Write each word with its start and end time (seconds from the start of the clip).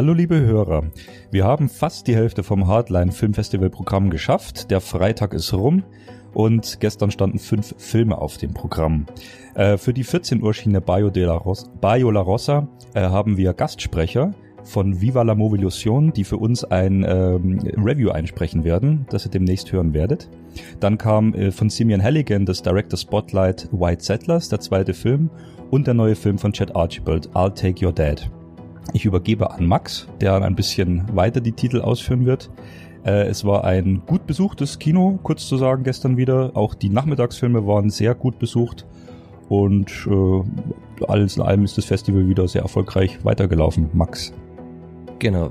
Hallo 0.00 0.14
liebe 0.14 0.40
Hörer, 0.40 0.84
wir 1.30 1.44
haben 1.44 1.68
fast 1.68 2.06
die 2.06 2.16
Hälfte 2.16 2.42
vom 2.42 2.66
Hardline 2.66 3.12
Filmfestival 3.12 3.68
Programm 3.68 4.08
geschafft. 4.08 4.70
Der 4.70 4.80
Freitag 4.80 5.34
ist 5.34 5.52
rum 5.52 5.84
und 6.32 6.80
gestern 6.80 7.10
standen 7.10 7.38
fünf 7.38 7.74
Filme 7.76 8.16
auf 8.16 8.38
dem 8.38 8.54
Programm. 8.54 9.04
Äh, 9.54 9.76
für 9.76 9.92
die 9.92 10.04
14 10.04 10.42
Uhr 10.42 10.54
Schiene 10.54 10.80
Bio, 10.80 11.10
de 11.10 11.26
la 11.26 11.34
Rosa, 11.34 11.66
Bio 11.82 12.10
La 12.10 12.22
Rosa 12.22 12.66
äh, 12.94 13.02
haben 13.02 13.36
wir 13.36 13.52
Gastsprecher 13.52 14.32
von 14.64 15.02
Viva 15.02 15.20
la 15.20 15.34
Movilusion, 15.34 16.14
die 16.14 16.24
für 16.24 16.38
uns 16.38 16.64
ein 16.64 17.04
ähm, 17.06 17.58
Review 17.76 18.08
einsprechen 18.08 18.64
werden, 18.64 19.04
das 19.10 19.26
ihr 19.26 19.30
demnächst 19.30 19.70
hören 19.70 19.92
werdet. 19.92 20.30
Dann 20.80 20.96
kam 20.96 21.34
äh, 21.34 21.50
von 21.50 21.68
Simeon 21.68 22.02
Halligan 22.02 22.46
das 22.46 22.62
Director 22.62 22.96
Spotlight 22.98 23.68
White 23.70 24.02
Settlers, 24.02 24.48
der 24.48 24.60
zweite 24.60 24.94
Film, 24.94 25.28
und 25.70 25.86
der 25.86 25.92
neue 25.92 26.16
Film 26.16 26.38
von 26.38 26.54
Chad 26.54 26.74
Archibald, 26.74 27.28
I'll 27.32 27.52
Take 27.52 27.84
Your 27.84 27.92
Dad. 27.92 28.30
Ich 28.92 29.04
übergebe 29.04 29.50
an 29.50 29.66
Max, 29.66 30.08
der 30.20 30.42
ein 30.42 30.56
bisschen 30.56 31.04
weiter 31.14 31.40
die 31.40 31.52
Titel 31.52 31.80
ausführen 31.80 32.26
wird. 32.26 32.50
Äh, 33.04 33.28
es 33.28 33.44
war 33.44 33.64
ein 33.64 34.02
gut 34.06 34.26
besuchtes 34.26 34.78
Kino, 34.78 35.18
kurz 35.22 35.46
zu 35.46 35.56
sagen, 35.56 35.84
gestern 35.84 36.16
wieder. 36.16 36.52
Auch 36.54 36.74
die 36.74 36.90
Nachmittagsfilme 36.90 37.66
waren 37.66 37.90
sehr 37.90 38.14
gut 38.14 38.38
besucht. 38.38 38.86
Und 39.48 39.90
äh, 40.06 41.04
alles 41.06 41.36
in 41.36 41.42
allem 41.42 41.64
ist 41.64 41.76
das 41.76 41.84
Festival 41.84 42.28
wieder 42.28 42.46
sehr 42.46 42.62
erfolgreich 42.62 43.24
weitergelaufen. 43.24 43.90
Max. 43.92 44.32
Genau. 45.18 45.50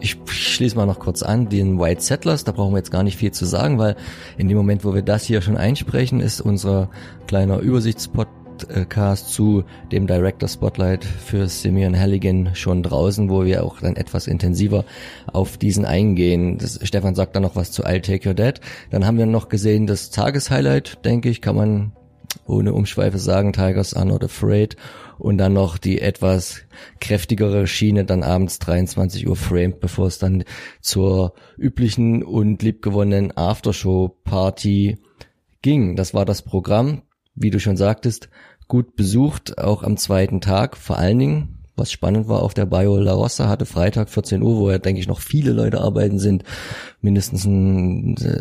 Ich 0.00 0.16
schließe 0.26 0.76
mal 0.76 0.86
noch 0.86 1.00
kurz 1.00 1.22
an, 1.22 1.48
den 1.48 1.80
White 1.80 2.02
Settlers, 2.02 2.44
da 2.44 2.52
brauchen 2.52 2.72
wir 2.72 2.78
jetzt 2.78 2.92
gar 2.92 3.02
nicht 3.02 3.16
viel 3.16 3.32
zu 3.32 3.46
sagen, 3.46 3.78
weil 3.78 3.96
in 4.36 4.46
dem 4.46 4.56
Moment, 4.56 4.84
wo 4.84 4.94
wir 4.94 5.02
das 5.02 5.24
hier 5.24 5.40
schon 5.40 5.56
einsprechen, 5.56 6.20
ist 6.20 6.40
unser 6.40 6.88
kleiner 7.26 7.58
Übersichtspot 7.58 8.28
Podcast 8.66 9.28
zu 9.28 9.64
dem 9.92 10.06
Director 10.06 10.48
Spotlight 10.48 11.04
für 11.04 11.48
Simeon 11.48 11.98
Halligan 11.98 12.54
schon 12.54 12.82
draußen, 12.82 13.28
wo 13.28 13.44
wir 13.44 13.62
auch 13.62 13.80
dann 13.80 13.96
etwas 13.96 14.26
intensiver 14.26 14.84
auf 15.32 15.58
diesen 15.58 15.84
eingehen. 15.84 16.58
Das, 16.58 16.80
Stefan 16.82 17.14
sagt 17.14 17.36
dann 17.36 17.42
noch 17.42 17.56
was 17.56 17.70
zu 17.70 17.84
I'll 17.84 18.00
Take 18.00 18.28
Your 18.28 18.34
Dad. 18.34 18.60
Dann 18.90 19.06
haben 19.06 19.18
wir 19.18 19.26
noch 19.26 19.48
gesehen 19.48 19.86
das 19.86 20.10
Tageshighlight, 20.10 21.04
denke 21.04 21.28
ich, 21.28 21.40
kann 21.40 21.56
man 21.56 21.92
ohne 22.46 22.72
Umschweife 22.72 23.18
sagen, 23.18 23.52
Tigers 23.52 23.94
are 23.94 24.06
not 24.06 24.24
afraid. 24.24 24.76
Und 25.18 25.38
dann 25.38 25.52
noch 25.52 25.78
die 25.78 26.00
etwas 26.00 26.62
kräftigere 27.00 27.66
Schiene, 27.66 28.04
dann 28.04 28.22
abends 28.22 28.58
23 28.60 29.28
Uhr 29.28 29.36
framed, 29.36 29.80
bevor 29.80 30.06
es 30.06 30.18
dann 30.18 30.44
zur 30.80 31.34
üblichen 31.56 32.22
und 32.22 32.62
liebgewonnenen 32.62 33.36
Aftershow-Party 33.36 34.98
ging. 35.62 35.96
Das 35.96 36.14
war 36.14 36.24
das 36.24 36.42
Programm 36.42 37.02
wie 37.40 37.50
du 37.50 37.60
schon 37.60 37.76
sagtest, 37.76 38.28
gut 38.68 38.96
besucht, 38.96 39.58
auch 39.58 39.82
am 39.82 39.96
zweiten 39.96 40.40
Tag. 40.40 40.76
Vor 40.76 40.98
allen 40.98 41.18
Dingen, 41.18 41.58
was 41.78 41.92
spannend 41.92 42.28
war, 42.28 42.42
auf 42.42 42.54
der 42.54 42.66
Bio 42.66 42.98
La 42.98 43.12
Rossa 43.12 43.48
hatte 43.48 43.64
Freitag 43.64 44.10
14 44.10 44.42
Uhr, 44.42 44.56
wo 44.56 44.70
ja, 44.70 44.78
denke 44.78 45.00
ich, 45.00 45.08
noch 45.08 45.20
viele 45.20 45.52
Leute 45.52 45.80
arbeiten 45.80 46.18
sind, 46.18 46.44
mindestens 47.00 47.46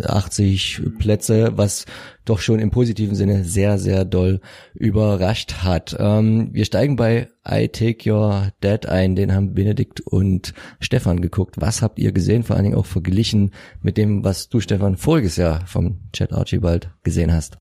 80 0.05 0.81
Plätze, 0.97 1.53
was 1.55 1.85
doch 2.25 2.39
schon 2.39 2.59
im 2.59 2.71
positiven 2.71 3.15
Sinne 3.15 3.43
sehr, 3.43 3.77
sehr 3.77 4.03
doll 4.03 4.41
überrascht 4.73 5.63
hat. 5.63 5.95
Ähm, 5.97 6.49
wir 6.51 6.65
steigen 6.65 6.95
bei 6.95 7.29
I 7.49 7.69
Take 7.69 8.11
Your 8.11 8.51
Dad 8.59 8.87
ein, 8.87 9.15
den 9.15 9.33
haben 9.33 9.53
Benedikt 9.53 10.01
und 10.01 10.53
Stefan 10.79 11.21
geguckt. 11.21 11.55
Was 11.59 11.81
habt 11.81 11.99
ihr 11.99 12.11
gesehen, 12.11 12.43
vor 12.43 12.55
allen 12.55 12.65
Dingen 12.65 12.77
auch 12.77 12.85
verglichen 12.85 13.51
mit 13.81 13.97
dem, 13.97 14.23
was 14.23 14.49
du, 14.49 14.59
Stefan, 14.59 14.97
voriges 14.97 15.37
Jahr 15.37 15.65
vom 15.67 15.99
Chad 16.11 16.33
Archibald 16.33 16.89
gesehen 17.03 17.31
hast? 17.31 17.57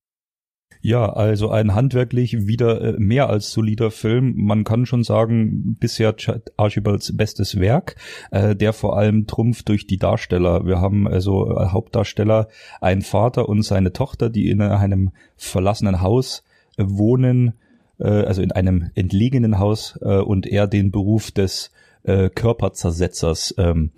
Ja, 0.87 1.13
also 1.13 1.51
ein 1.51 1.75
handwerklich 1.75 2.47
wieder 2.47 2.81
äh, 2.81 2.93
mehr 2.97 3.29
als 3.29 3.51
solider 3.51 3.91
Film. 3.91 4.35
Man 4.37 4.63
kann 4.63 4.87
schon 4.87 5.03
sagen, 5.03 5.77
bisher 5.81 6.15
Archibalds 6.57 7.17
bestes 7.17 7.59
Werk, 7.59 7.97
äh, 8.31 8.55
der 8.55 8.73
vor 8.73 8.97
allem 8.97 9.27
trumpft 9.27 9.69
durch 9.69 9.89
die 9.89 9.97
Darsteller. 9.97 10.65
Wir 10.65 10.81
haben 10.81 11.09
also 11.09 11.51
äh, 11.51 11.71
Hauptdarsteller, 11.71 12.47
einen 12.81 13.03
Vater 13.03 13.49
und 13.49 13.63
seine 13.63 13.93
Tochter, 13.93 14.31
die 14.31 14.49
in 14.49 14.63
einem 14.63 15.11
verlassenen 15.37 16.03
Haus 16.03 16.45
wohnen, 16.79 17.55
also 17.99 18.43
in 18.43 18.53
einem 18.53 18.91
entlegenen 18.95 19.59
Haus 19.59 19.97
und 19.97 20.47
er 20.47 20.67
den 20.67 20.91
Beruf 20.91 21.31
des 21.31 21.73
Körperzersetzers 22.05 23.55
ähm, 23.57 23.91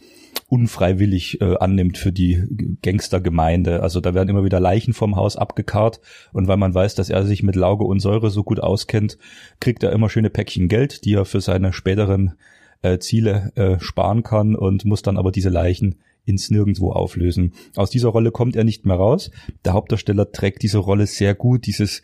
unfreiwillig 0.49 1.41
äh, 1.41 1.57
annimmt 1.59 1.99
für 1.99 2.11
die 2.11 2.43
Gangstergemeinde. 2.83 3.83
Also 3.83 4.01
da 4.01 4.15
werden 4.15 4.31
immer 4.31 4.45
wieder 4.45 4.61
Leichen 4.61 4.95
vom 4.95 5.17
Haus 5.17 5.37
abgekarrt 5.37 6.01
und 6.33 6.49
weil 6.49 6.57
man 6.57 6.75
weiß, 6.75 6.95
dass 6.95 7.11
er 7.11 7.27
sich 7.27 7.43
mit 7.43 7.55
Lauge 7.55 7.85
und 7.85 8.01
Säure 8.01 8.31
so 8.31 8.43
gut 8.43 8.61
auskennt, 8.61 9.19
kriegt 9.61 9.83
er 9.83 9.93
immer 9.93 10.09
schöne 10.09 10.31
Päckchen 10.31 10.69
Geld, 10.69 11.05
die 11.05 11.15
er 11.15 11.27
für 11.27 11.43
seine 11.43 11.73
späteren 11.75 12.35
äh, 12.81 12.99
Ziele 12.99 13.53
äh, 13.57 13.79
sparen 13.79 14.23
kann 14.23 14.55
und 14.57 14.87
muss 14.87 15.03
dann 15.03 15.19
aber 15.19 15.33
diese 15.33 15.51
Leichen 15.51 15.97
ins 16.29 16.51
Nirgendwo 16.51 16.93
auflösen. 16.93 17.53
Aus 17.77 17.91
dieser 17.91 18.11
Rolle 18.11 18.31
kommt 18.31 18.57
er 18.57 18.65
nicht 18.65 18.85
mehr 18.87 18.97
raus. 18.97 19.31
Der 19.65 19.73
Hauptdarsteller 19.73 20.31
trägt 20.33 20.63
diese 20.63 20.79
Rolle 20.79 21.07
sehr 21.07 21.35
gut, 21.35 21.67
dieses, 21.67 22.03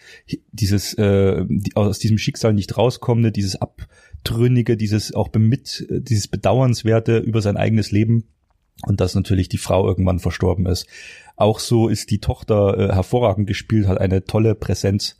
dieses, 0.52 0.94
äh, 0.94 1.44
aus 1.74 1.98
diesem 1.98 2.18
Schicksal 2.18 2.54
nicht 2.54 2.76
rauskommende, 2.76 3.32
dieses 3.32 3.56
Abtrünnige, 3.56 4.76
dieses 4.76 5.14
auch 5.14 5.28
bemit, 5.28 5.86
dieses 5.90 6.28
Bedauernswerte 6.28 7.18
über 7.18 7.42
sein 7.42 7.56
eigenes 7.56 7.90
Leben 7.90 8.24
und 8.86 9.00
dass 9.00 9.14
natürlich 9.14 9.48
die 9.48 9.58
Frau 9.58 9.86
irgendwann 9.86 10.18
verstorben 10.18 10.66
ist. 10.66 10.86
Auch 11.36 11.58
so 11.58 11.88
ist 11.88 12.10
die 12.10 12.20
Tochter 12.20 12.78
äh, 12.78 12.92
hervorragend 12.92 13.46
gespielt, 13.46 13.86
hat 13.86 13.98
eine 13.98 14.24
tolle 14.24 14.54
Präsenz. 14.54 15.16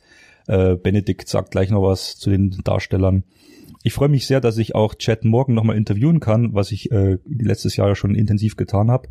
Äh, 0.47 0.75
Benedikt 0.75 1.27
sagt 1.27 1.51
gleich 1.51 1.69
noch 1.69 1.81
was 1.81 2.17
zu 2.17 2.29
den 2.29 2.51
Darstellern. 2.63 3.23
Ich 3.85 3.93
freue 3.93 4.09
mich 4.09 4.25
sehr, 4.25 4.41
dass 4.41 4.57
ich 4.57 4.73
auch 4.73 4.95
Chad 4.95 5.25
Morgan 5.25 5.53
nochmal 5.53 5.77
interviewen 5.77 6.19
kann, 6.19 6.55
was 6.55 6.71
ich 6.71 6.91
äh, 6.91 7.19
letztes 7.23 7.75
Jahr 7.75 7.95
schon 7.95 8.15
intensiv 8.15 8.55
getan 8.55 8.89
habe. 8.89 9.09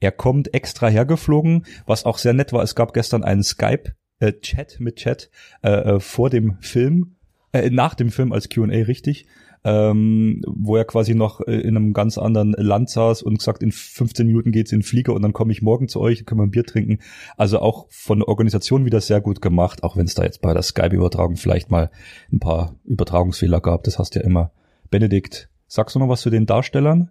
Er 0.00 0.12
kommt 0.12 0.54
extra 0.54 0.88
hergeflogen, 0.88 1.66
was 1.84 2.06
auch 2.06 2.16
sehr 2.16 2.32
nett 2.32 2.50
war. 2.54 2.62
Es 2.62 2.74
gab 2.74 2.94
gestern 2.94 3.22
einen 3.22 3.42
Skype-Chat 3.42 4.80
äh, 4.80 4.82
mit 4.82 4.96
Chat 4.96 5.28
äh, 5.62 5.68
äh, 5.72 6.00
vor 6.00 6.30
dem 6.30 6.56
Film, 6.60 7.16
äh, 7.52 7.68
nach 7.68 7.94
dem 7.94 8.10
Film 8.10 8.32
als 8.32 8.48
Q&A 8.48 8.68
richtig 8.68 9.26
ähm, 9.64 10.42
wo 10.46 10.76
er 10.76 10.84
quasi 10.84 11.14
noch 11.14 11.40
äh, 11.40 11.54
in 11.60 11.76
einem 11.76 11.94
ganz 11.94 12.18
anderen 12.18 12.52
Land 12.52 12.90
saß 12.90 13.22
und 13.22 13.38
gesagt, 13.38 13.62
in 13.62 13.72
15 13.72 14.26
Minuten 14.26 14.52
geht's 14.52 14.72
in 14.72 14.80
den 14.80 14.84
Flieger 14.84 15.14
und 15.14 15.22
dann 15.22 15.32
komme 15.32 15.52
ich 15.52 15.62
morgen 15.62 15.88
zu 15.88 16.00
euch, 16.00 16.26
können 16.26 16.40
wir 16.40 16.46
ein 16.46 16.50
Bier 16.50 16.64
trinken. 16.64 16.98
Also 17.36 17.60
auch 17.60 17.86
von 17.88 18.18
der 18.18 18.28
Organisation 18.28 18.84
wieder 18.84 19.00
sehr 19.00 19.22
gut 19.22 19.40
gemacht, 19.40 19.82
auch 19.82 19.96
wenn 19.96 20.04
es 20.04 20.14
da 20.14 20.22
jetzt 20.22 20.42
bei 20.42 20.52
der 20.52 20.62
Skype-Übertragung 20.62 21.36
vielleicht 21.36 21.70
mal 21.70 21.90
ein 22.30 22.40
paar 22.40 22.76
Übertragungsfehler 22.84 23.60
gab. 23.60 23.84
Das 23.84 23.98
hast 23.98 24.14
du 24.14 24.20
ja 24.20 24.26
immer. 24.26 24.52
Benedikt, 24.90 25.48
sagst 25.66 25.94
du 25.94 25.98
noch 25.98 26.08
was 26.08 26.20
zu 26.20 26.30
den 26.30 26.46
Darstellern? 26.46 27.10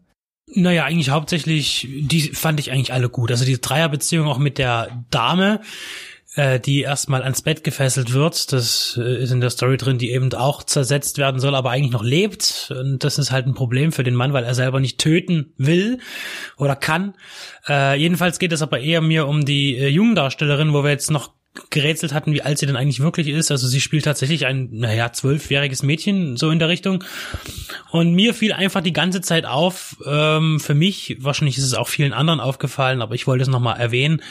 Naja, 0.55 0.83
eigentlich 0.83 1.09
hauptsächlich, 1.09 1.87
die 1.89 2.21
fand 2.21 2.59
ich 2.59 2.71
eigentlich 2.71 2.93
alle 2.93 3.09
gut. 3.09 3.31
Also 3.31 3.45
die 3.45 3.59
Dreierbeziehung 3.59 4.27
auch 4.27 4.37
mit 4.37 4.57
der 4.57 5.05
Dame, 5.09 5.61
äh, 6.35 6.59
die 6.59 6.81
erstmal 6.81 7.21
ans 7.23 7.41
Bett 7.41 7.63
gefesselt 7.63 8.13
wird. 8.13 8.51
Das 8.51 8.99
äh, 9.01 9.23
ist 9.23 9.31
in 9.31 9.41
der 9.41 9.49
Story 9.49 9.77
drin, 9.77 9.97
die 9.97 10.11
eben 10.11 10.33
auch 10.33 10.63
zersetzt 10.63 11.17
werden 11.17 11.39
soll, 11.39 11.55
aber 11.55 11.71
eigentlich 11.71 11.91
noch 11.91 12.03
lebt. 12.03 12.73
Und 12.77 13.03
das 13.03 13.19
ist 13.19 13.31
halt 13.31 13.45
ein 13.45 13.53
Problem 13.53 13.91
für 13.91 14.03
den 14.03 14.15
Mann, 14.15 14.33
weil 14.33 14.43
er 14.43 14.55
selber 14.55 14.79
nicht 14.79 14.97
töten 14.97 15.53
will 15.57 15.99
oder 16.57 16.75
kann. 16.75 17.13
Äh, 17.67 17.99
jedenfalls 17.99 18.39
geht 18.39 18.51
es 18.51 18.61
aber 18.61 18.79
eher 18.79 19.01
mir 19.01 19.27
um 19.27 19.45
die 19.45 19.77
äh, 19.77 19.87
jungen 19.87 20.15
Darstellerin, 20.15 20.73
wo 20.73 20.83
wir 20.83 20.91
jetzt 20.91 21.11
noch 21.11 21.31
gerätselt 21.69 22.13
hatten, 22.13 22.33
wie 22.33 22.41
alt 22.41 22.57
sie 22.57 22.65
denn 22.65 22.75
eigentlich 22.75 22.99
wirklich 22.99 23.27
ist. 23.27 23.51
Also 23.51 23.67
sie 23.67 23.81
spielt 23.81 24.05
tatsächlich 24.05 24.45
ein, 24.47 24.69
naja, 24.71 25.13
zwölfjähriges 25.13 25.83
Mädchen, 25.83 26.35
so 26.35 26.49
in 26.49 26.59
der 26.59 26.69
Richtung. 26.69 27.03
Und 27.91 28.13
mir 28.13 28.33
fiel 28.33 28.53
einfach 28.53 28.81
die 28.81 28.93
ganze 28.93 29.21
Zeit 29.21 29.45
auf, 29.45 29.97
ähm, 30.05 30.59
für 30.59 30.73
mich, 30.73 31.17
wahrscheinlich 31.19 31.57
ist 31.57 31.65
es 31.65 31.75
auch 31.75 31.87
vielen 31.87 32.13
anderen 32.13 32.39
aufgefallen, 32.39 33.01
aber 33.03 33.13
ich 33.13 33.27
wollte 33.27 33.43
es 33.43 33.49
nochmal 33.49 33.79
erwähnen, 33.79 34.21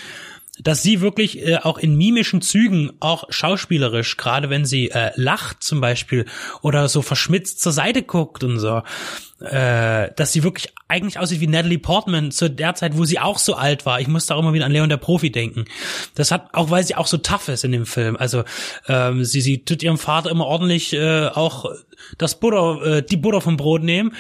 dass 0.59 0.83
sie 0.83 1.01
wirklich 1.01 1.47
äh, 1.47 1.57
auch 1.57 1.79
in 1.79 1.97
mimischen 1.97 2.43
Zügen, 2.43 2.93
auch 3.01 3.25
schauspielerisch, 3.31 4.19
gerade 4.19 4.51
wenn 4.51 4.67
sie 4.67 4.91
äh, 4.91 5.11
lacht 5.17 5.63
zum 5.63 5.81
Beispiel 5.81 6.27
oder 6.61 6.89
so 6.89 7.01
verschmitzt 7.01 7.63
zur 7.63 7.73
Seite 7.73 8.03
guckt 8.03 8.45
und 8.45 8.59
so, 8.59 8.83
äh, 9.41 10.11
dass 10.15 10.33
sie 10.33 10.43
wirklich 10.43 10.73
eigentlich 10.89 11.19
aussieht 11.19 11.41
wie 11.41 11.47
Natalie 11.47 11.79
Portman 11.79 12.31
zu 12.33 12.51
der 12.51 12.75
Zeit, 12.75 12.99
wo 12.99 13.07
sie 13.07 13.19
auch 13.19 13.39
so 13.39 13.55
alt 13.55 13.87
war. 13.87 13.99
Ich 14.01 14.09
musste 14.09 14.35
auch 14.35 14.41
immer 14.41 14.53
wieder 14.53 14.67
an 14.67 14.73
Leon 14.73 14.91
der 14.91 14.99
Profi 14.99 15.33
denken. 15.33 15.65
Das 16.15 16.31
hat 16.31 16.53
auch, 16.53 16.69
weil 16.69 16.85
sie 16.85 16.97
auch 16.97 17.07
so 17.07 17.17
tough 17.17 17.49
ist 17.49 17.65
in 17.65 17.73
dem 17.73 17.87
Film. 17.87 18.17
Also 18.17 18.45
ähm, 18.89 19.25
sie 19.25 19.41
sie 19.41 19.65
tut 19.65 19.83
ihrem 19.83 19.99
Vater 19.99 20.31
immer 20.31 20.47
ordentlich 20.47 20.93
äh, 20.93 21.29
auch 21.29 21.65
das 22.19 22.39
Butter, 22.39 22.99
äh, 22.99 23.03
die 23.03 23.17
Butter 23.17 23.41
vom 23.41 23.57
Brot 23.57 23.83
nehmen, 23.83 24.15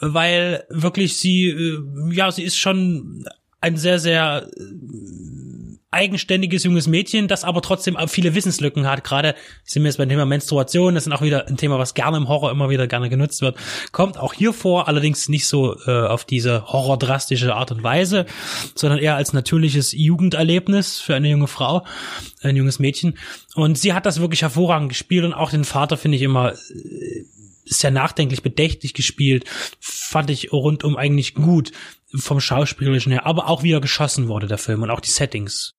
weil 0.00 0.64
wirklich 0.70 1.18
sie, 1.18 1.48
äh, 1.48 1.78
ja, 2.10 2.30
sie 2.30 2.42
ist 2.42 2.56
schon 2.56 3.26
ein 3.60 3.76
sehr, 3.76 3.98
sehr 3.98 4.48
eigenständiges 5.94 6.64
junges 6.64 6.88
Mädchen, 6.88 7.28
das 7.28 7.44
aber 7.44 7.62
trotzdem 7.62 7.96
viele 8.08 8.34
Wissenslücken 8.34 8.86
hat. 8.86 9.04
Gerade 9.04 9.34
sind 9.62 9.82
wir 9.82 9.88
jetzt 9.88 9.96
beim 9.96 10.08
Thema 10.08 10.26
Menstruation, 10.26 10.94
das 10.94 11.06
ist 11.06 11.12
auch 11.12 11.22
wieder 11.22 11.46
ein 11.46 11.56
Thema, 11.56 11.78
was 11.78 11.94
gerne 11.94 12.16
im 12.16 12.28
Horror 12.28 12.50
immer 12.50 12.68
wieder 12.68 12.86
gerne 12.86 13.08
genutzt 13.08 13.40
wird. 13.40 13.56
Kommt 13.92 14.18
auch 14.18 14.34
hier 14.34 14.52
vor, 14.52 14.88
allerdings 14.88 15.28
nicht 15.28 15.46
so 15.46 15.76
äh, 15.86 16.06
auf 16.06 16.24
diese 16.24 16.66
horrordrastische 16.66 17.54
Art 17.54 17.70
und 17.70 17.82
Weise, 17.82 18.26
sondern 18.74 18.98
eher 18.98 19.16
als 19.16 19.32
natürliches 19.32 19.92
Jugenderlebnis 19.92 20.98
für 20.98 21.14
eine 21.14 21.28
junge 21.28 21.46
Frau, 21.46 21.86
ein 22.42 22.56
junges 22.56 22.78
Mädchen. 22.78 23.16
Und 23.54 23.78
sie 23.78 23.92
hat 23.92 24.04
das 24.04 24.20
wirklich 24.20 24.42
hervorragend 24.42 24.88
gespielt 24.88 25.24
und 25.24 25.32
auch 25.32 25.50
den 25.50 25.64
Vater 25.64 25.96
finde 25.96 26.16
ich 26.16 26.22
immer 26.22 26.52
äh, 26.52 27.24
sehr 27.66 27.90
nachdenklich, 27.90 28.42
bedächtig 28.42 28.94
gespielt, 28.94 29.44
fand 29.80 30.28
ich 30.30 30.52
rundum 30.52 30.96
eigentlich 30.96 31.34
gut 31.34 31.72
vom 32.14 32.40
Schauspielerischen 32.40 33.12
her, 33.12 33.26
aber 33.26 33.48
auch 33.48 33.62
wie 33.62 33.72
er 33.72 33.80
geschossen 33.80 34.28
wurde, 34.28 34.46
der 34.46 34.58
Film 34.58 34.82
und 34.82 34.90
auch 34.90 35.00
die 35.00 35.10
Settings. 35.10 35.74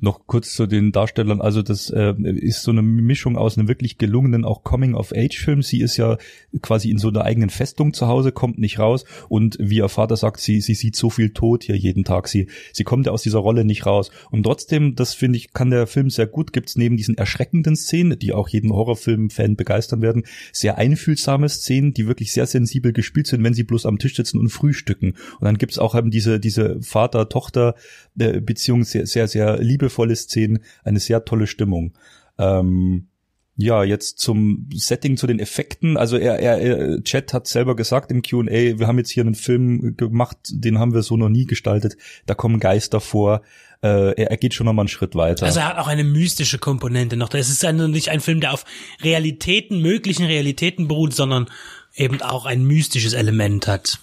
Noch 0.00 0.26
kurz 0.26 0.54
zu 0.54 0.66
den 0.66 0.92
Darstellern. 0.92 1.40
Also 1.40 1.62
das 1.62 1.90
äh, 1.90 2.14
ist 2.20 2.62
so 2.62 2.70
eine 2.70 2.82
Mischung 2.82 3.36
aus 3.36 3.58
einem 3.58 3.68
wirklich 3.68 3.98
gelungenen 3.98 4.44
auch 4.44 4.64
Coming-of-Age-Film. 4.64 5.62
Sie 5.62 5.80
ist 5.80 5.96
ja 5.98 6.16
quasi 6.62 6.90
in 6.90 6.98
so 6.98 7.08
einer 7.08 7.24
eigenen 7.24 7.50
Festung 7.50 7.92
zu 7.92 8.06
Hause, 8.06 8.32
kommt 8.32 8.58
nicht 8.58 8.78
raus 8.78 9.04
und 9.28 9.58
wie 9.60 9.76
ihr 9.76 9.90
Vater 9.90 10.16
sagt, 10.16 10.40
sie, 10.40 10.62
sie 10.62 10.74
sieht 10.74 10.96
so 10.96 11.10
viel 11.10 11.30
Tod 11.30 11.64
hier 11.64 11.76
jeden 11.76 12.04
Tag. 12.04 12.28
Sie, 12.28 12.48
sie 12.72 12.84
kommt 12.84 13.06
ja 13.06 13.12
aus 13.12 13.22
dieser 13.22 13.40
Rolle 13.40 13.64
nicht 13.64 13.84
raus. 13.84 14.10
Und 14.30 14.44
trotzdem, 14.44 14.94
das 14.94 15.12
finde 15.12 15.36
ich, 15.36 15.52
kann 15.52 15.70
der 15.70 15.86
Film 15.86 16.08
sehr 16.08 16.26
gut. 16.26 16.54
Gibt's 16.54 16.76
neben 16.76 16.96
diesen 16.96 17.18
erschreckenden 17.18 17.76
Szenen, 17.76 18.18
die 18.18 18.32
auch 18.32 18.48
jeden 18.48 18.72
Horrorfilm-Fan 18.72 19.56
begeistern 19.56 20.00
werden, 20.00 20.22
sehr 20.52 20.78
einfühlsame 20.78 21.50
Szenen, 21.50 21.92
die 21.92 22.06
wirklich 22.06 22.32
sehr 22.32 22.46
sensibel 22.46 22.94
gespielt 22.94 23.26
sind, 23.26 23.44
wenn 23.44 23.54
sie 23.54 23.64
bloß 23.64 23.84
am 23.84 23.98
Tisch 23.98 24.16
sitzen 24.16 24.38
und 24.38 24.48
frühstücken. 24.48 25.16
Und 25.38 25.44
dann 25.44 25.58
gibt's 25.58 25.78
auch 25.78 25.94
eben 25.94 26.10
diese, 26.10 26.40
diese 26.40 26.80
Vater-Tochter-Beziehung 26.80 28.84
sehr, 28.84 29.06
sehr, 29.06 29.28
sehr 29.28 29.58
liebe 29.58 29.89
liebevolle 29.90 30.16
Szenen, 30.16 30.60
eine 30.84 31.00
sehr 31.00 31.24
tolle 31.24 31.46
Stimmung. 31.46 31.92
Ähm, 32.38 33.08
ja, 33.56 33.84
jetzt 33.84 34.18
zum 34.20 34.70
Setting, 34.72 35.18
zu 35.18 35.26
den 35.26 35.38
Effekten. 35.38 35.98
Also 35.98 36.16
er, 36.16 36.38
er, 36.38 37.02
Chat 37.04 37.34
hat 37.34 37.46
selber 37.46 37.76
gesagt 37.76 38.10
im 38.10 38.22
Q&A, 38.22 38.78
wir 38.78 38.86
haben 38.86 38.96
jetzt 38.96 39.10
hier 39.10 39.22
einen 39.22 39.34
Film 39.34 39.96
gemacht, 39.98 40.38
den 40.50 40.78
haben 40.78 40.94
wir 40.94 41.02
so 41.02 41.18
noch 41.18 41.28
nie 41.28 41.44
gestaltet. 41.44 41.96
Da 42.24 42.34
kommen 42.34 42.58
Geister 42.58 43.00
vor. 43.00 43.42
Äh, 43.82 44.14
er, 44.14 44.30
er 44.30 44.36
geht 44.38 44.54
schon 44.54 44.64
nochmal 44.64 44.84
einen 44.84 44.88
Schritt 44.88 45.14
weiter. 45.14 45.44
Also 45.44 45.60
er 45.60 45.68
hat 45.68 45.78
auch 45.78 45.88
eine 45.88 46.04
mystische 46.04 46.58
Komponente 46.58 47.16
noch. 47.16 47.34
Es 47.34 47.50
ist 47.50 47.64
also 47.64 47.86
nicht 47.86 48.08
ein 48.08 48.20
Film, 48.20 48.40
der 48.40 48.54
auf 48.54 48.64
Realitäten, 49.02 49.82
möglichen 49.82 50.24
Realitäten 50.24 50.88
beruht, 50.88 51.14
sondern 51.14 51.46
eben 51.94 52.22
auch 52.22 52.46
ein 52.46 52.64
mystisches 52.64 53.12
Element 53.12 53.66
hat. 53.66 53.98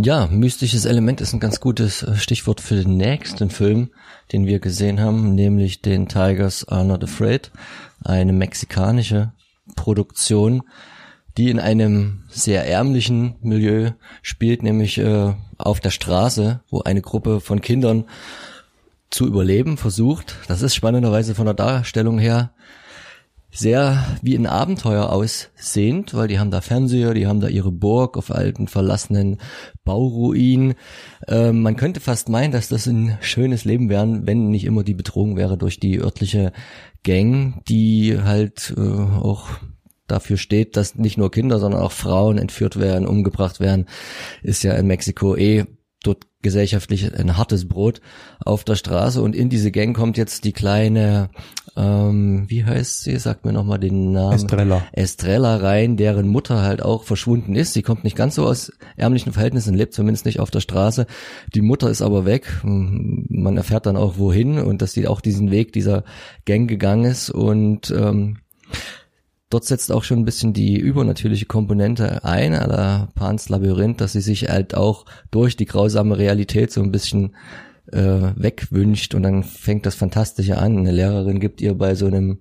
Ja, 0.00 0.28
mystisches 0.28 0.84
Element 0.84 1.20
ist 1.20 1.32
ein 1.32 1.40
ganz 1.40 1.58
gutes 1.58 2.04
äh, 2.04 2.14
Stichwort 2.14 2.60
für 2.60 2.76
den 2.76 2.96
nächsten 2.96 3.50
Film, 3.50 3.90
den 4.30 4.46
wir 4.46 4.60
gesehen 4.60 5.00
haben, 5.00 5.34
nämlich 5.34 5.82
den 5.82 6.06
Tigers 6.06 6.68
Are 6.68 6.84
Not 6.84 7.02
Afraid, 7.02 7.50
eine 8.04 8.32
mexikanische 8.32 9.32
Produktion, 9.74 10.62
die 11.36 11.50
in 11.50 11.58
einem 11.58 12.22
sehr 12.28 12.64
ärmlichen 12.68 13.36
Milieu 13.40 13.90
spielt, 14.22 14.62
nämlich 14.62 14.98
äh, 14.98 15.34
auf 15.56 15.80
der 15.80 15.90
Straße, 15.90 16.60
wo 16.70 16.82
eine 16.82 17.02
Gruppe 17.02 17.40
von 17.40 17.60
Kindern 17.60 18.04
zu 19.10 19.26
überleben 19.26 19.78
versucht. 19.78 20.36
Das 20.46 20.62
ist 20.62 20.76
spannenderweise 20.76 21.34
von 21.34 21.46
der 21.46 21.54
Darstellung 21.54 22.20
her 22.20 22.52
sehr 23.58 24.04
wie 24.22 24.36
ein 24.36 24.46
Abenteuer 24.46 25.10
aussehend, 25.10 26.14
weil 26.14 26.28
die 26.28 26.38
haben 26.38 26.52
da 26.52 26.60
Fernseher, 26.60 27.12
die 27.12 27.26
haben 27.26 27.40
da 27.40 27.48
ihre 27.48 27.72
Burg 27.72 28.16
auf 28.16 28.30
alten 28.30 28.68
verlassenen 28.68 29.38
Bauruinen. 29.84 30.74
Ähm, 31.26 31.62
man 31.62 31.74
könnte 31.74 31.98
fast 31.98 32.28
meinen, 32.28 32.52
dass 32.52 32.68
das 32.68 32.86
ein 32.86 33.18
schönes 33.20 33.64
Leben 33.64 33.88
wäre, 33.88 34.26
wenn 34.26 34.50
nicht 34.50 34.64
immer 34.64 34.84
die 34.84 34.94
Bedrohung 34.94 35.36
wäre 35.36 35.58
durch 35.58 35.80
die 35.80 35.98
örtliche 35.98 36.52
Gang, 37.02 37.64
die 37.68 38.20
halt 38.22 38.74
äh, 38.76 38.80
auch 38.80 39.48
dafür 40.06 40.36
steht, 40.36 40.76
dass 40.76 40.94
nicht 40.94 41.18
nur 41.18 41.32
Kinder, 41.32 41.58
sondern 41.58 41.82
auch 41.82 41.92
Frauen 41.92 42.38
entführt 42.38 42.78
werden, 42.78 43.08
umgebracht 43.08 43.58
werden, 43.58 43.86
ist 44.42 44.62
ja 44.62 44.74
in 44.74 44.86
Mexiko 44.86 45.34
eh 45.34 45.64
gesellschaftlich 46.42 47.12
ein 47.14 47.36
hartes 47.36 47.66
Brot 47.66 48.00
auf 48.44 48.62
der 48.62 48.76
Straße 48.76 49.20
und 49.20 49.34
in 49.34 49.48
diese 49.48 49.72
Gang 49.72 49.96
kommt 49.96 50.16
jetzt 50.16 50.44
die 50.44 50.52
kleine, 50.52 51.30
ähm, 51.76 52.44
wie 52.48 52.64
heißt 52.64 53.02
sie, 53.02 53.16
sagt 53.18 53.44
mir 53.44 53.52
nochmal 53.52 53.80
den 53.80 54.12
Namen. 54.12 54.34
Estrella. 54.34 54.82
Estrella 54.92 55.56
rein, 55.56 55.96
deren 55.96 56.28
Mutter 56.28 56.62
halt 56.62 56.80
auch 56.80 57.02
verschwunden 57.02 57.56
ist. 57.56 57.72
Sie 57.72 57.82
kommt 57.82 58.04
nicht 58.04 58.16
ganz 58.16 58.36
so 58.36 58.46
aus 58.46 58.72
ärmlichen 58.96 59.32
Verhältnissen, 59.32 59.74
lebt 59.74 59.94
zumindest 59.94 60.26
nicht 60.26 60.38
auf 60.38 60.50
der 60.50 60.60
Straße. 60.60 61.06
Die 61.54 61.62
Mutter 61.62 61.90
ist 61.90 62.02
aber 62.02 62.24
weg. 62.24 62.60
Man 62.62 63.56
erfährt 63.56 63.86
dann 63.86 63.96
auch 63.96 64.18
wohin 64.18 64.58
und 64.58 64.80
dass 64.80 64.92
sie 64.92 65.08
auch 65.08 65.20
diesen 65.20 65.50
Weg 65.50 65.72
dieser 65.72 66.04
Gang 66.44 66.68
gegangen 66.68 67.04
ist 67.04 67.30
und 67.30 67.90
ähm, 67.90 68.38
Dort 69.50 69.64
setzt 69.64 69.90
auch 69.90 70.04
schon 70.04 70.18
ein 70.18 70.24
bisschen 70.26 70.52
die 70.52 70.78
übernatürliche 70.78 71.46
Komponente 71.46 72.22
ein, 72.22 72.54
à 72.54 72.66
la 72.66 73.08
Pans 73.14 73.48
Labyrinth, 73.48 74.00
dass 74.00 74.12
sie 74.12 74.20
sich 74.20 74.48
halt 74.48 74.74
auch 74.74 75.06
durch 75.30 75.56
die 75.56 75.64
grausame 75.64 76.18
Realität 76.18 76.70
so 76.70 76.82
ein 76.82 76.92
bisschen 76.92 77.34
äh, 77.92 78.32
wegwünscht. 78.36 79.14
Und 79.14 79.22
dann 79.22 79.42
fängt 79.42 79.86
das 79.86 79.94
Fantastische 79.94 80.58
an. 80.58 80.76
Eine 80.76 80.92
Lehrerin 80.92 81.40
gibt 81.40 81.60
ihr 81.60 81.74
bei 81.74 81.94
so 81.94 82.06
einem 82.06 82.40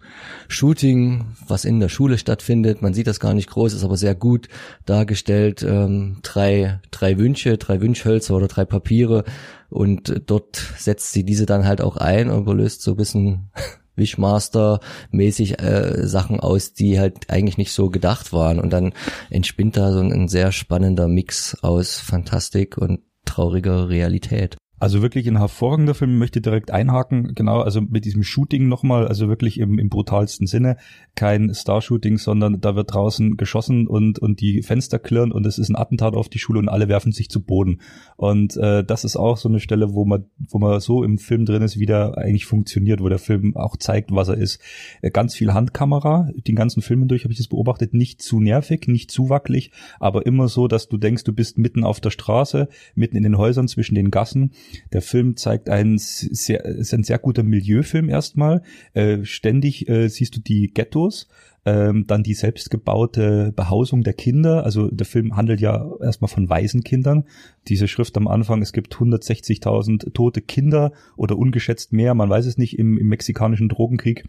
Shooting, 0.49 1.25
was 1.47 1.65
in 1.65 1.79
der 1.79 1.89
Schule 1.89 2.17
stattfindet, 2.17 2.81
man 2.81 2.93
sieht 2.93 3.07
das 3.07 3.19
gar 3.19 3.33
nicht 3.33 3.49
groß, 3.49 3.73
ist 3.73 3.83
aber 3.83 3.97
sehr 3.97 4.15
gut 4.15 4.49
dargestellt, 4.85 5.63
ähm, 5.63 6.17
drei, 6.23 6.81
drei 6.91 7.17
Wünsche, 7.17 7.57
drei 7.57 7.81
Wünschhölzer 7.81 8.35
oder 8.35 8.47
drei 8.47 8.65
Papiere. 8.65 9.23
Und 9.69 10.23
dort 10.25 10.57
setzt 10.77 11.11
sie 11.13 11.23
diese 11.23 11.45
dann 11.45 11.65
halt 11.65 11.81
auch 11.81 11.97
ein 11.97 12.29
und 12.29 12.45
löst 12.47 12.81
so 12.81 12.91
ein 12.91 12.97
bisschen 12.97 13.49
Wishmaster-mäßig 13.97 15.59
äh, 15.59 16.07
Sachen 16.07 16.39
aus, 16.39 16.73
die 16.73 16.99
halt 16.99 17.29
eigentlich 17.29 17.57
nicht 17.57 17.71
so 17.71 17.89
gedacht 17.89 18.33
waren. 18.33 18.59
Und 18.59 18.71
dann 18.71 18.93
entspinnt 19.29 19.77
da 19.77 19.91
so 19.91 19.99
ein, 19.99 20.11
ein 20.11 20.27
sehr 20.27 20.51
spannender 20.51 21.07
Mix 21.07 21.57
aus 21.61 21.99
Fantastik 21.99 22.77
und 22.77 23.01
trauriger 23.25 23.89
Realität. 23.89 24.57
Also 24.79 25.01
wirklich 25.01 25.27
ein 25.27 25.37
hervorragender 25.37 25.95
Film, 25.95 26.19
möchte 26.19 26.39
direkt 26.39 26.69
einhaken, 26.69 27.33
genau, 27.33 27.61
also 27.61 27.81
mit 27.81 28.05
diesem 28.05 28.21
Shooting 28.21 28.67
nochmal, 28.67 29.07
also 29.07 29.27
wirklich 29.27 29.59
im, 29.59 29.79
im 29.79 29.89
brutalsten 29.89 30.45
Sinne, 30.45 30.77
kein 31.15 31.51
Star-Shooting, 31.51 32.19
sondern 32.19 32.61
da 32.61 32.75
wird 32.75 32.93
draußen 32.93 33.37
geschossen 33.37 33.87
und, 33.87 34.19
und 34.19 34.39
die 34.39 34.61
Fenster 34.61 34.99
klirren 34.99 35.31
und 35.31 35.47
es 35.47 35.57
ist 35.57 35.69
ein 35.69 35.75
Attentat 35.75 36.13
auf 36.13 36.29
die 36.29 36.37
Schule 36.37 36.59
und 36.59 36.69
alle 36.69 36.87
werfen 36.87 37.11
sich 37.11 37.29
zu 37.29 37.41
Boden. 37.41 37.81
Und 38.17 38.55
äh, 38.57 38.83
das 38.83 39.03
ist 39.03 39.15
auch 39.15 39.37
so 39.37 39.49
eine 39.49 39.59
Stelle, 39.59 39.95
wo 39.95 40.05
man, 40.05 40.25
wo 40.47 40.59
man 40.59 40.79
so 40.79 41.03
im 41.03 41.17
Film 41.17 41.45
drin 41.45 41.63
ist, 41.63 41.79
wie 41.79 41.87
der 41.87 42.15
eigentlich 42.15 42.45
funktioniert, 42.45 43.01
wo 43.01 43.09
der 43.09 43.17
Film 43.17 43.55
auch 43.55 43.77
zeigt, 43.77 44.11
was 44.11 44.27
er 44.27 44.37
ist. 44.37 44.61
Äh, 45.01 45.09
ganz 45.09 45.33
viel 45.33 45.55
Handkamera, 45.55 46.29
den 46.35 46.55
ganzen 46.55 46.83
Filmen 46.83 47.07
durch 47.07 47.23
habe 47.23 47.31
ich 47.31 47.39
das 47.39 47.47
beobachtet, 47.47 47.95
nicht 47.95 48.21
zu 48.21 48.39
nervig, 48.39 48.87
nicht 48.87 49.09
zu 49.09 49.29
wackelig, 49.29 49.71
aber 49.99 50.27
immer 50.27 50.47
so, 50.47 50.67
dass 50.67 50.87
du 50.87 50.97
denkst, 50.97 51.23
du 51.23 51.33
bist 51.33 51.57
mitten 51.57 51.83
auf 51.83 51.99
der 51.99 52.11
Straße, 52.11 52.69
mitten 52.93 53.17
in 53.17 53.23
den 53.23 53.39
Häusern 53.39 53.67
zwischen 53.67 53.95
den 53.95 54.11
Gassen 54.11 54.51
der 54.93 55.01
Film 55.01 55.37
zeigt 55.37 55.69
einen 55.69 55.97
sehr, 55.97 56.65
ist 56.65 56.93
ein 56.93 57.03
sehr 57.03 57.19
guter 57.19 57.43
Milieufilm 57.43 58.09
erstmal. 58.09 58.61
Äh, 58.93 59.23
ständig 59.23 59.87
äh, 59.89 60.07
siehst 60.07 60.35
du 60.35 60.39
die 60.39 60.67
Ghettos, 60.73 61.27
ähm, 61.65 62.05
dann 62.07 62.23
die 62.23 62.33
selbstgebaute 62.33 63.51
Behausung 63.55 64.03
der 64.03 64.13
Kinder. 64.13 64.63
Also 64.63 64.89
der 64.89 65.05
Film 65.05 65.35
handelt 65.35 65.59
ja 65.59 65.89
erstmal 66.01 66.29
von 66.29 66.49
Waisenkindern. 66.49 67.25
Diese 67.67 67.87
Schrift 67.87 68.15
am 68.17 68.27
Anfang, 68.27 68.61
es 68.61 68.73
gibt 68.73 68.95
160.000 68.95 70.13
tote 70.13 70.41
Kinder 70.41 70.93
oder 71.15 71.37
ungeschätzt 71.37 71.93
mehr, 71.93 72.13
man 72.13 72.29
weiß 72.29 72.45
es 72.45 72.57
nicht, 72.57 72.79
im, 72.79 72.97
im 72.97 73.07
mexikanischen 73.07 73.69
Drogenkrieg. 73.69 74.23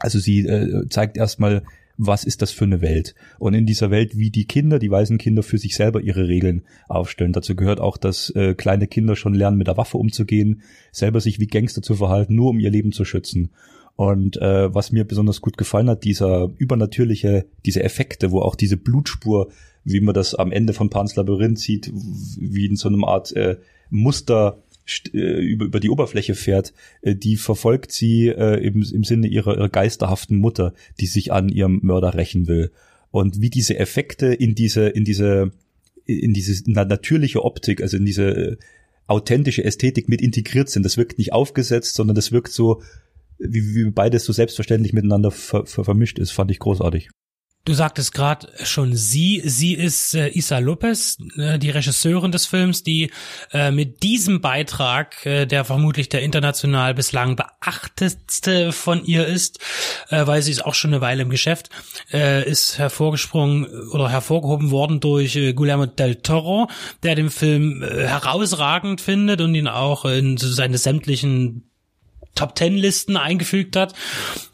Also 0.00 0.18
sie 0.18 0.40
äh, 0.40 0.88
zeigt 0.88 1.16
erstmal 1.16 1.62
was 1.98 2.24
ist 2.24 2.42
das 2.42 2.50
für 2.50 2.64
eine 2.64 2.80
Welt? 2.80 3.14
Und 3.38 3.54
in 3.54 3.66
dieser 3.66 3.90
Welt, 3.90 4.16
wie 4.16 4.30
die 4.30 4.44
Kinder, 4.44 4.78
die 4.78 4.90
weißen 4.90 5.18
Kinder 5.18 5.42
für 5.42 5.58
sich 5.58 5.74
selber 5.76 6.00
ihre 6.00 6.28
Regeln 6.28 6.62
aufstellen. 6.88 7.32
Dazu 7.32 7.56
gehört 7.56 7.80
auch, 7.80 7.96
dass 7.96 8.30
äh, 8.30 8.54
kleine 8.54 8.86
Kinder 8.86 9.16
schon 9.16 9.34
lernen, 9.34 9.56
mit 9.56 9.66
der 9.66 9.76
Waffe 9.76 9.98
umzugehen, 9.98 10.62
selber 10.92 11.20
sich 11.20 11.40
wie 11.40 11.46
Gangster 11.46 11.82
zu 11.82 11.94
verhalten, 11.94 12.34
nur 12.34 12.50
um 12.50 12.60
ihr 12.60 12.70
Leben 12.70 12.92
zu 12.92 13.04
schützen. 13.04 13.50
Und 13.96 14.36
äh, 14.36 14.74
was 14.74 14.92
mir 14.92 15.04
besonders 15.04 15.40
gut 15.40 15.56
gefallen 15.56 15.88
hat, 15.88 16.04
dieser 16.04 16.50
übernatürliche, 16.58 17.46
diese 17.64 17.82
Effekte, 17.82 18.30
wo 18.30 18.40
auch 18.40 18.54
diese 18.54 18.76
Blutspur, 18.76 19.48
wie 19.84 20.00
man 20.00 20.14
das 20.14 20.34
am 20.34 20.52
Ende 20.52 20.74
von 20.74 20.90
Pans 20.90 21.16
Labyrinth 21.16 21.58
sieht, 21.58 21.90
wie 21.94 22.66
in 22.66 22.76
so 22.76 22.88
einem 22.88 23.04
Art 23.04 23.34
äh, 23.34 23.56
Muster 23.88 24.62
über, 25.12 25.66
über 25.66 25.80
die 25.80 25.90
Oberfläche 25.90 26.34
fährt, 26.34 26.72
äh, 27.02 27.14
die 27.14 27.36
verfolgt 27.36 27.92
sie 27.92 28.28
äh, 28.28 28.64
im, 28.64 28.82
im 28.82 29.04
Sinne 29.04 29.26
ihrer, 29.26 29.56
ihrer 29.56 29.68
geisterhaften 29.68 30.38
Mutter, 30.38 30.74
die 31.00 31.06
sich 31.06 31.32
an 31.32 31.48
ihrem 31.48 31.80
Mörder 31.82 32.14
rächen 32.14 32.46
will. 32.46 32.70
Und 33.10 33.40
wie 33.40 33.50
diese 33.50 33.78
Effekte 33.78 34.26
in 34.26 34.54
diese, 34.54 34.88
in 34.88 35.04
diese, 35.04 35.52
in 36.04 36.34
diese 36.34 36.70
natürliche 36.70 37.44
Optik, 37.44 37.82
also 37.82 37.96
in 37.96 38.04
diese 38.04 38.58
authentische 39.06 39.64
Ästhetik 39.64 40.08
mit 40.08 40.20
integriert 40.20 40.68
sind. 40.68 40.82
Das 40.82 40.96
wirkt 40.96 41.18
nicht 41.18 41.32
aufgesetzt, 41.32 41.94
sondern 41.94 42.14
das 42.14 42.32
wirkt 42.32 42.52
so, 42.52 42.82
wie, 43.38 43.74
wie 43.74 43.90
beides 43.90 44.24
so 44.24 44.32
selbstverständlich 44.32 44.92
miteinander 44.92 45.30
ver, 45.30 45.66
ver, 45.66 45.84
vermischt 45.84 46.18
ist, 46.18 46.30
fand 46.30 46.50
ich 46.50 46.58
großartig. 46.58 47.10
Du 47.66 47.74
sagtest 47.74 48.14
gerade 48.14 48.48
schon 48.62 48.94
sie. 48.94 49.42
Sie 49.44 49.74
ist 49.74 50.14
äh, 50.14 50.28
Isa 50.28 50.60
Lopez, 50.60 51.18
äh, 51.36 51.58
die 51.58 51.70
Regisseurin 51.70 52.30
des 52.30 52.46
Films, 52.46 52.84
die 52.84 53.10
äh, 53.52 53.72
mit 53.72 54.04
diesem 54.04 54.40
Beitrag, 54.40 55.26
äh, 55.26 55.46
der 55.46 55.64
vermutlich 55.64 56.08
der 56.08 56.22
international 56.22 56.94
bislang 56.94 57.34
beachtetste 57.34 58.70
von 58.70 59.04
ihr 59.04 59.26
ist, 59.26 59.58
äh, 60.10 60.28
weil 60.28 60.42
sie 60.42 60.52
ist 60.52 60.64
auch 60.64 60.74
schon 60.74 60.92
eine 60.92 61.00
Weile 61.00 61.22
im 61.22 61.28
Geschäft, 61.28 61.70
äh, 62.12 62.48
ist 62.48 62.78
hervorgesprungen 62.78 63.66
oder 63.90 64.10
hervorgehoben 64.10 64.70
worden 64.70 65.00
durch 65.00 65.34
äh, 65.34 65.52
Guillermo 65.52 65.86
del 65.86 66.14
Toro, 66.22 66.68
der 67.02 67.16
den 67.16 67.30
Film 67.30 67.82
äh, 67.82 68.06
herausragend 68.06 69.00
findet 69.00 69.40
und 69.40 69.56
ihn 69.56 69.66
auch 69.66 70.04
in 70.04 70.36
seine 70.36 70.78
sämtlichen 70.78 71.64
Top 72.36 72.54
Ten 72.54 72.76
Listen 72.76 73.16
eingefügt 73.16 73.76
hat 73.76 73.94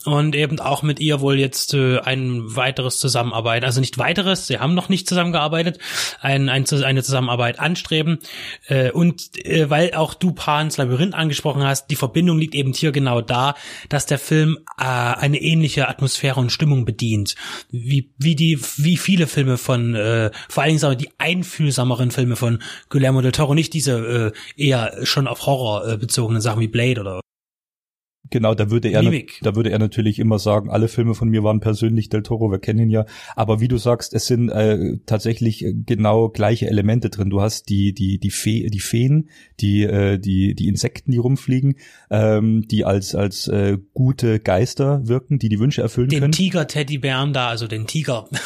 und 0.05 0.35
eben 0.35 0.59
auch 0.61 0.83
mit 0.83 1.01
ihr 1.01 1.21
wohl 1.21 1.39
jetzt 1.39 1.75
äh, 1.75 1.99
ein 1.99 2.57
weiteres 2.57 2.99
Zusammenarbeit, 2.99 3.65
also 3.65 3.81
nicht 3.81 3.99
weiteres, 3.99 4.47
sie 4.47 4.59
haben 4.59 4.75
noch 4.75 4.89
nicht 4.89 5.09
zusammengearbeitet, 5.09 5.79
ein, 6.21 6.49
ein, 6.49 6.65
eine 6.67 7.03
Zusammenarbeit 7.03 7.61
anstreben 7.61 8.19
äh, 8.67 8.91
und 8.91 9.37
äh, 9.45 9.69
weil 9.71 9.95
auch 9.95 10.15
du 10.15 10.33
Pans 10.33 10.77
Labyrinth 10.77 11.15
angesprochen 11.15 11.63
hast, 11.63 11.89
die 11.89 11.97
Verbindung 11.97 12.39
liegt 12.39 12.55
eben 12.55 12.73
hier 12.73 12.93
genau 12.93 13.21
da, 13.21 13.55
dass 13.89 14.07
der 14.07 14.19
Film 14.19 14.59
äh, 14.79 14.85
eine 14.85 15.41
ähnliche 15.41 15.89
Atmosphäre 15.89 16.41
und 16.41 16.51
Stimmung 16.51 16.85
bedient, 16.85 17.35
wie 17.71 18.13
wie 18.19 18.35
die 18.35 18.59
wie 18.77 18.97
viele 18.97 19.27
Filme 19.27 19.59
von 19.59 19.95
äh, 19.95 20.31
vor 20.49 20.63
allen 20.63 20.79
Dingen 20.79 20.99
die 20.99 21.11
einfühlsameren 21.19 22.11
Filme 22.11 22.37
von 22.37 22.63
Guillermo 22.89 23.21
del 23.21 23.33
Toro, 23.33 23.55
nicht 23.55 23.75
diese 23.75 24.33
äh, 24.57 24.63
eher 24.63 25.05
schon 25.05 25.27
auf 25.27 25.47
Horror 25.47 25.89
äh, 25.89 25.97
bezogenen 25.97 26.41
Sachen 26.41 26.61
wie 26.61 26.69
Blade 26.69 27.01
oder 27.01 27.21
Genau, 28.33 28.55
da 28.55 28.71
würde 28.71 28.89
er, 28.89 29.03
da 29.43 29.55
würde 29.55 29.71
er 29.71 29.79
natürlich 29.79 30.19
immer 30.19 30.39
sagen, 30.39 30.71
alle 30.71 30.89
Filme 30.89 31.15
von 31.15 31.29
mir 31.29 31.45
waren 31.45 31.61
persönlich 31.61 32.09
Del 32.09 32.23
Toro, 32.23 32.51
wir 32.51 32.59
kennen 32.61 32.81
ihn 32.81 32.91
ja. 32.91 33.05
Aber 33.37 33.61
wie 33.61 33.69
du 33.69 33.77
sagst, 33.77 34.15
es 34.15 34.27
sind 34.27 34.49
äh, 34.49 34.97
tatsächlich 35.05 35.63
äh, 35.63 35.75
genau 35.75 36.31
gleiche 36.31 36.67
Elemente 36.67 37.11
drin. 37.11 37.29
Du 37.29 37.43
hast 37.43 37.69
die 37.69 37.93
die 37.93 38.19
die 38.19 38.31
Fee, 38.31 38.71
die 38.71 38.81
Feen, 38.81 39.29
die 39.61 39.83
äh, 39.83 40.19
die 40.19 40.55
die 40.55 40.69
Insekten, 40.69 41.13
die 41.13 41.19
rumfliegen, 41.19 41.75
ähm, 42.11 42.67
die 42.69 42.87
als 42.87 43.15
als 43.15 43.49
äh, 43.49 43.77
gute 43.93 44.41
Geister 44.41 45.07
wirken, 45.07 45.39
die 45.39 45.51
die 45.51 45.59
Wünsche 45.59 45.83
erfüllen 45.83 46.09
den 46.09 46.21
können. 46.21 46.33
Den 46.33 46.37
Tiger 46.37 46.67
Teddybären 46.67 47.35
da, 47.35 47.49
also 47.49 47.67
den 47.67 47.87
Tiger. 47.87 48.29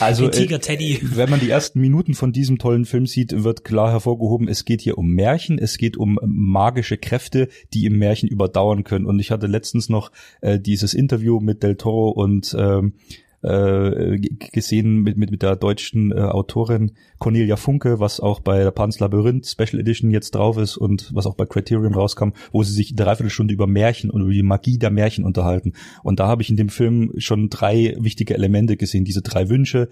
Also 0.00 0.28
den 0.28 0.32
Tiger 0.32 0.60
Teddy. 0.60 0.94
Äh, 0.94 1.00
wenn 1.16 1.30
man 1.30 1.40
die 1.40 1.48
ersten 1.48 1.80
Minuten 1.80 2.14
von 2.14 2.32
diesem 2.32 2.58
tollen 2.58 2.84
Film 2.84 3.06
sieht, 3.06 3.42
wird 3.42 3.64
klar 3.64 3.90
hervorgehoben, 3.90 4.48
es 4.48 4.64
geht 4.64 4.82
hier 4.82 4.98
um 4.98 5.08
Märchen, 5.08 5.58
es 5.58 5.78
geht 5.78 5.96
um 5.96 6.18
magische 6.24 6.98
Kräfte, 6.98 7.48
die 7.72 7.86
im 7.86 7.98
Märchen 7.98 8.28
überdauern 8.28 8.84
können. 8.84 9.06
Und 9.06 9.18
ich 9.18 9.29
hatte 9.30 9.46
letztens 9.46 9.88
noch 9.88 10.10
äh, 10.40 10.58
dieses 10.58 10.94
Interview 10.94 11.40
mit 11.40 11.62
Del 11.62 11.76
Toro 11.76 12.10
und 12.10 12.54
ähm, 12.58 12.94
äh, 13.42 14.18
gesehen 14.52 15.02
mit, 15.02 15.16
mit, 15.16 15.30
mit 15.30 15.42
der 15.42 15.56
deutschen 15.56 16.12
äh, 16.12 16.20
Autorin 16.20 16.92
Cornelia 17.18 17.56
Funke, 17.56 17.98
was 17.98 18.20
auch 18.20 18.40
bei 18.40 18.62
der 18.62 18.70
Pans 18.70 18.98
Labyrinth 19.00 19.46
Special 19.46 19.80
Edition 19.80 20.10
jetzt 20.10 20.34
drauf 20.34 20.58
ist 20.58 20.76
und 20.76 21.14
was 21.14 21.26
auch 21.26 21.36
bei 21.36 21.46
Criterion 21.46 21.94
rauskam, 21.94 22.30
wo 22.52 22.62
sie 22.62 22.72
sich 22.72 22.94
dreiviertel 22.94 23.30
Stunde 23.30 23.54
über 23.54 23.66
Märchen 23.66 24.10
und 24.10 24.22
über 24.22 24.32
die 24.32 24.42
Magie 24.42 24.78
der 24.78 24.90
Märchen 24.90 25.24
unterhalten. 25.24 25.72
Und 26.02 26.20
da 26.20 26.28
habe 26.28 26.42
ich 26.42 26.50
in 26.50 26.56
dem 26.56 26.68
Film 26.68 27.12
schon 27.16 27.48
drei 27.48 27.96
wichtige 27.98 28.34
Elemente 28.34 28.76
gesehen. 28.76 29.04
Diese 29.04 29.22
drei 29.22 29.48
Wünsche, 29.48 29.88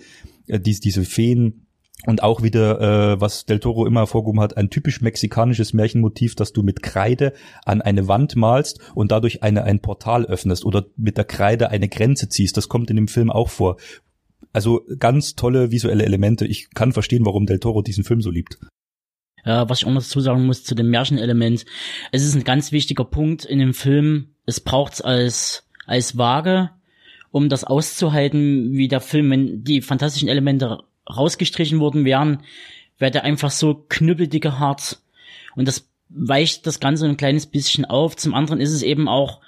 äh, 0.46 0.60
dies, 0.60 0.80
diese 0.80 1.04
Feen, 1.04 1.67
und 2.06 2.22
auch 2.22 2.42
wieder, 2.42 2.80
äh, 2.80 3.20
was 3.20 3.44
Del 3.44 3.58
Toro 3.58 3.86
immer 3.86 4.00
hervorgehoben 4.00 4.40
hat, 4.40 4.56
ein 4.56 4.70
typisch 4.70 5.00
mexikanisches 5.00 5.72
Märchenmotiv, 5.72 6.36
dass 6.36 6.52
du 6.52 6.62
mit 6.62 6.82
Kreide 6.82 7.32
an 7.64 7.82
eine 7.82 8.06
Wand 8.06 8.36
malst 8.36 8.80
und 8.94 9.10
dadurch 9.10 9.42
eine, 9.42 9.64
ein 9.64 9.80
Portal 9.80 10.24
öffnest 10.24 10.64
oder 10.64 10.86
mit 10.96 11.16
der 11.16 11.24
Kreide 11.24 11.70
eine 11.70 11.88
Grenze 11.88 12.28
ziehst. 12.28 12.56
Das 12.56 12.68
kommt 12.68 12.90
in 12.90 12.96
dem 12.96 13.08
Film 13.08 13.30
auch 13.30 13.48
vor. 13.48 13.78
Also 14.52 14.84
ganz 14.98 15.34
tolle 15.34 15.70
visuelle 15.70 16.04
Elemente. 16.04 16.46
Ich 16.46 16.70
kann 16.70 16.92
verstehen, 16.92 17.26
warum 17.26 17.46
Del 17.46 17.58
Toro 17.58 17.82
diesen 17.82 18.04
Film 18.04 18.22
so 18.22 18.30
liebt. 18.30 18.58
Ja, 19.44 19.68
was 19.68 19.80
ich 19.80 19.86
auch 19.86 19.92
noch 19.92 20.02
dazu 20.02 20.20
sagen 20.20 20.46
muss 20.46 20.64
zu 20.64 20.74
dem 20.74 20.90
Märchenelement. 20.90 21.64
Es 22.12 22.24
ist 22.24 22.34
ein 22.34 22.44
ganz 22.44 22.72
wichtiger 22.72 23.04
Punkt 23.04 23.44
in 23.44 23.58
dem 23.58 23.74
Film. 23.74 24.28
Es 24.46 24.60
braucht's 24.60 25.00
als, 25.00 25.64
als 25.86 26.16
Waage, 26.16 26.70
um 27.30 27.48
das 27.48 27.64
auszuhalten, 27.64 28.72
wie 28.72 28.88
der 28.88 29.00
Film, 29.00 29.30
wenn 29.30 29.64
die 29.64 29.82
fantastischen 29.82 30.28
Elemente 30.28 30.78
rausgestrichen 31.08 31.80
worden 31.80 32.04
wären, 32.04 32.42
wäre 32.98 33.10
der 33.10 33.24
einfach 33.24 33.50
so 33.50 33.84
knüppeldicke 33.88 34.58
hart. 34.58 35.00
Und 35.54 35.68
das 35.68 35.88
weicht 36.08 36.66
das 36.66 36.80
Ganze 36.80 37.06
ein 37.06 37.16
kleines 37.16 37.46
bisschen 37.46 37.84
auf. 37.84 38.16
Zum 38.16 38.34
anderen 38.34 38.60
ist 38.60 38.72
es 38.72 38.82
eben 38.82 39.08
auch, 39.08 39.40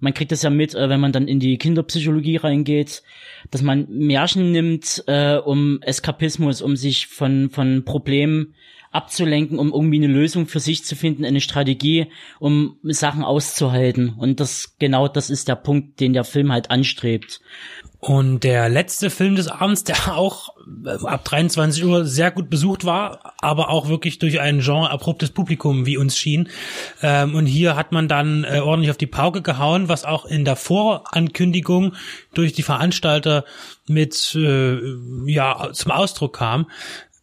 man 0.00 0.14
kriegt 0.14 0.32
das 0.32 0.42
ja 0.42 0.50
mit, 0.50 0.74
äh, 0.74 0.88
wenn 0.88 1.00
man 1.00 1.12
dann 1.12 1.28
in 1.28 1.40
die 1.40 1.58
Kinderpsychologie 1.58 2.36
reingeht, 2.36 3.02
dass 3.50 3.62
man 3.62 3.86
Märchen 3.88 4.52
nimmt, 4.52 5.04
äh, 5.06 5.36
um 5.36 5.80
Eskapismus, 5.82 6.62
um 6.62 6.76
sich 6.76 7.06
von, 7.06 7.50
von 7.50 7.84
Problemen 7.84 8.54
abzulenken, 8.96 9.58
um 9.58 9.72
irgendwie 9.72 10.02
eine 10.02 10.12
Lösung 10.12 10.46
für 10.46 10.60
sich 10.60 10.84
zu 10.84 10.96
finden, 10.96 11.24
eine 11.24 11.40
Strategie, 11.40 12.06
um 12.40 12.78
Sachen 12.82 13.22
auszuhalten. 13.22 14.14
Und 14.16 14.40
das, 14.40 14.74
genau 14.78 15.06
das 15.06 15.30
ist 15.30 15.48
der 15.48 15.56
Punkt, 15.56 16.00
den 16.00 16.12
der 16.12 16.24
Film 16.24 16.50
halt 16.50 16.70
anstrebt. 16.70 17.40
Und 17.98 18.44
der 18.44 18.68
letzte 18.68 19.10
Film 19.10 19.36
des 19.36 19.48
Abends, 19.48 19.82
der 19.82 20.16
auch 20.16 20.50
äh, 20.84 20.90
ab 21.06 21.24
23 21.24 21.84
Uhr 21.84 22.04
sehr 22.04 22.30
gut 22.30 22.50
besucht 22.50 22.84
war, 22.84 23.34
aber 23.40 23.70
auch 23.70 23.88
wirklich 23.88 24.18
durch 24.18 24.38
ein 24.38 24.60
Genre 24.60 24.90
abruptes 24.90 25.30
Publikum, 25.30 25.86
wie 25.86 25.96
uns 25.96 26.16
schien. 26.16 26.48
Ähm, 27.02 27.34
und 27.34 27.46
hier 27.46 27.74
hat 27.74 27.92
man 27.92 28.06
dann 28.06 28.44
äh, 28.44 28.60
ordentlich 28.60 28.90
auf 28.90 28.96
die 28.96 29.06
Pauke 29.06 29.42
gehauen, 29.42 29.88
was 29.88 30.04
auch 30.04 30.24
in 30.24 30.44
der 30.44 30.56
Vorankündigung 30.56 31.94
durch 32.34 32.52
die 32.52 32.62
Veranstalter 32.62 33.44
mit 33.88 34.34
äh, 34.34 34.78
ja 35.26 35.70
zum 35.72 35.90
Ausdruck 35.90 36.36
kam. 36.36 36.66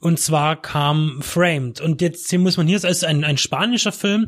Und 0.04 0.20
zwar 0.20 0.62
kam 0.62 1.22
Framed. 1.22 1.80
Und 1.80 2.02
jetzt 2.02 2.30
hier 2.30 2.38
muss 2.38 2.58
man 2.58 2.68
hier 2.68 2.84
ist 2.84 3.06
ein, 3.06 3.24
ein 3.24 3.38
spanischer 3.38 3.94
Film. 3.94 4.28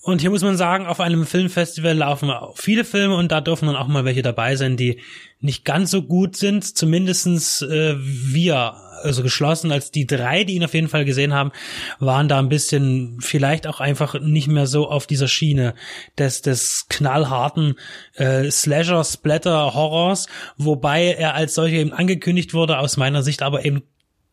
Und 0.00 0.22
hier 0.22 0.30
muss 0.30 0.40
man 0.40 0.56
sagen, 0.56 0.86
auf 0.86 0.98
einem 0.98 1.26
Filmfestival 1.26 1.94
laufen 1.94 2.32
viele 2.54 2.86
Filme 2.86 3.16
und 3.16 3.30
da 3.30 3.42
dürfen 3.42 3.66
dann 3.66 3.76
auch 3.76 3.86
mal 3.86 4.06
welche 4.06 4.22
dabei 4.22 4.56
sein, 4.56 4.78
die 4.78 4.98
nicht 5.40 5.66
ganz 5.66 5.90
so 5.90 6.00
gut 6.00 6.36
sind. 6.36 6.74
Zumindestens 6.74 7.60
äh, 7.60 7.96
wir, 7.98 8.76
also 9.02 9.22
geschlossen 9.22 9.72
als 9.72 9.90
die 9.90 10.06
drei, 10.06 10.44
die 10.44 10.54
ihn 10.54 10.64
auf 10.64 10.72
jeden 10.72 10.88
Fall 10.88 11.04
gesehen 11.04 11.34
haben, 11.34 11.52
waren 11.98 12.28
da 12.28 12.38
ein 12.38 12.48
bisschen 12.48 13.18
vielleicht 13.20 13.66
auch 13.66 13.80
einfach 13.80 14.18
nicht 14.22 14.48
mehr 14.48 14.66
so 14.66 14.88
auf 14.88 15.06
dieser 15.06 15.28
Schiene 15.28 15.74
des, 16.16 16.40
des 16.40 16.86
knallharten 16.88 17.74
äh, 18.14 18.50
Slasher, 18.50 19.04
Splatter, 19.04 19.74
Horrors, 19.74 20.28
wobei 20.56 21.12
er 21.12 21.34
als 21.34 21.54
solcher 21.54 21.76
eben 21.76 21.92
angekündigt 21.92 22.54
wurde, 22.54 22.78
aus 22.78 22.96
meiner 22.96 23.22
Sicht 23.22 23.42
aber 23.42 23.66
eben 23.66 23.82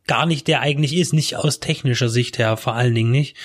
gar 0.08 0.26
nicht 0.26 0.48
der 0.48 0.62
eigentlich 0.62 0.96
ist, 0.96 1.14
nicht 1.14 1.36
aus 1.36 1.60
technischer 1.60 2.10
Sicht 2.10 2.38
her, 2.38 2.58
vor 2.58 2.74
allen 2.74 2.96
Dingen 2.96 3.12
nicht. 3.12 3.36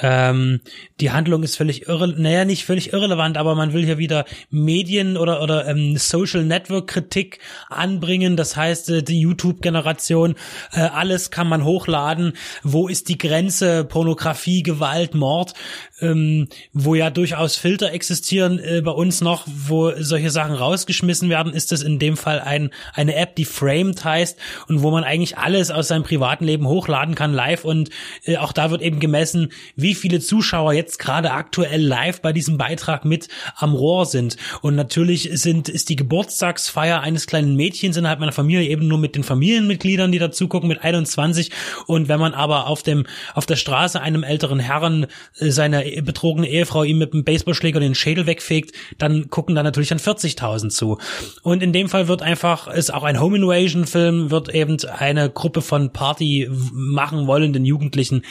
Ähm, 0.00 0.60
die 1.00 1.10
Handlung 1.10 1.42
ist 1.42 1.56
völlig 1.56 1.88
irre, 1.88 2.08
naja, 2.08 2.44
nicht 2.44 2.64
völlig 2.64 2.92
irrelevant, 2.92 3.38
aber 3.38 3.54
man 3.54 3.72
will 3.72 3.84
hier 3.84 3.96
wieder 3.96 4.26
Medien 4.50 5.16
oder 5.16 5.42
oder 5.42 5.66
ähm, 5.66 5.96
Social 5.96 6.44
Network 6.44 6.88
Kritik 6.88 7.38
anbringen. 7.68 8.36
Das 8.36 8.56
heißt, 8.56 8.90
äh, 8.90 9.02
die 9.02 9.20
YouTube-Generation, 9.20 10.34
äh, 10.72 10.80
alles 10.80 11.30
kann 11.30 11.48
man 11.48 11.64
hochladen. 11.64 12.34
Wo 12.62 12.88
ist 12.88 13.08
die 13.08 13.18
Grenze? 13.18 13.84
Pornografie, 13.84 14.62
Gewalt, 14.62 15.14
Mord, 15.14 15.54
ähm, 16.00 16.48
wo 16.72 16.94
ja 16.94 17.08
durchaus 17.10 17.56
Filter 17.56 17.92
existieren 17.92 18.58
äh, 18.58 18.82
bei 18.82 18.90
uns 18.90 19.22
noch, 19.22 19.44
wo 19.46 19.92
solche 19.98 20.30
Sachen 20.30 20.54
rausgeschmissen 20.54 21.30
werden, 21.30 21.54
ist 21.54 21.72
es 21.72 21.82
in 21.82 21.98
dem 21.98 22.16
Fall 22.16 22.40
ein 22.40 22.70
eine 22.92 23.14
App, 23.14 23.36
die 23.36 23.44
Framed 23.44 24.04
heißt 24.04 24.38
und 24.68 24.82
wo 24.82 24.90
man 24.90 25.04
eigentlich 25.04 25.38
alles 25.38 25.70
aus 25.70 25.88
seinem 25.88 26.02
privaten 26.02 26.44
Leben 26.44 26.66
hochladen 26.66 27.14
kann 27.14 27.32
live 27.32 27.64
und 27.64 27.90
äh, 28.24 28.36
auch 28.36 28.52
da 28.52 28.70
wird 28.70 28.82
eben 28.82 29.00
gemessen, 29.00 29.52
wie 29.74 29.85
wie 29.86 29.94
viele 29.94 30.18
Zuschauer 30.18 30.72
jetzt 30.72 30.98
gerade 30.98 31.30
aktuell 31.30 31.80
live 31.80 32.20
bei 32.20 32.32
diesem 32.32 32.58
Beitrag 32.58 33.04
mit 33.04 33.28
am 33.54 33.72
Rohr 33.72 34.04
sind. 34.04 34.36
Und 34.62 34.74
natürlich 34.74 35.30
sind, 35.34 35.68
ist 35.68 35.88
die 35.90 35.94
Geburtstagsfeier 35.94 37.02
eines 37.02 37.28
kleinen 37.28 37.54
Mädchens 37.54 37.96
innerhalb 37.96 38.18
meiner 38.18 38.32
Familie 38.32 38.68
eben 38.68 38.88
nur 38.88 38.98
mit 38.98 39.14
den 39.14 39.22
Familienmitgliedern, 39.22 40.10
die 40.10 40.18
dazu 40.18 40.48
gucken, 40.48 40.68
mit 40.68 40.82
21. 40.82 41.52
Und 41.86 42.08
wenn 42.08 42.18
man 42.18 42.34
aber 42.34 42.66
auf 42.66 42.82
dem, 42.82 43.06
auf 43.34 43.46
der 43.46 43.54
Straße 43.54 44.00
einem 44.00 44.24
älteren 44.24 44.58
Herrn 44.58 45.06
äh, 45.38 45.50
seine 45.50 45.84
betrogene 46.02 46.48
Ehefrau 46.48 46.82
ihm 46.82 46.98
mit 46.98 47.12
einem 47.12 47.22
Baseballschläger 47.22 47.78
den 47.78 47.94
Schädel 47.94 48.26
wegfegt, 48.26 48.72
dann 48.98 49.30
gucken 49.30 49.54
da 49.54 49.62
natürlich 49.62 49.90
dann 49.90 50.00
40.000 50.00 50.70
zu. 50.70 50.98
Und 51.44 51.62
in 51.62 51.72
dem 51.72 51.88
Fall 51.88 52.08
wird 52.08 52.22
einfach, 52.22 52.66
ist 52.66 52.92
auch 52.92 53.04
ein 53.04 53.20
Home 53.20 53.36
Invasion 53.36 53.86
Film, 53.86 54.32
wird 54.32 54.52
eben 54.52 54.78
eine 54.98 55.30
Gruppe 55.30 55.62
von 55.62 55.92
Party 55.92 56.50
machen 56.72 57.28
wollenden 57.28 57.64
Jugendlichen 57.64 58.22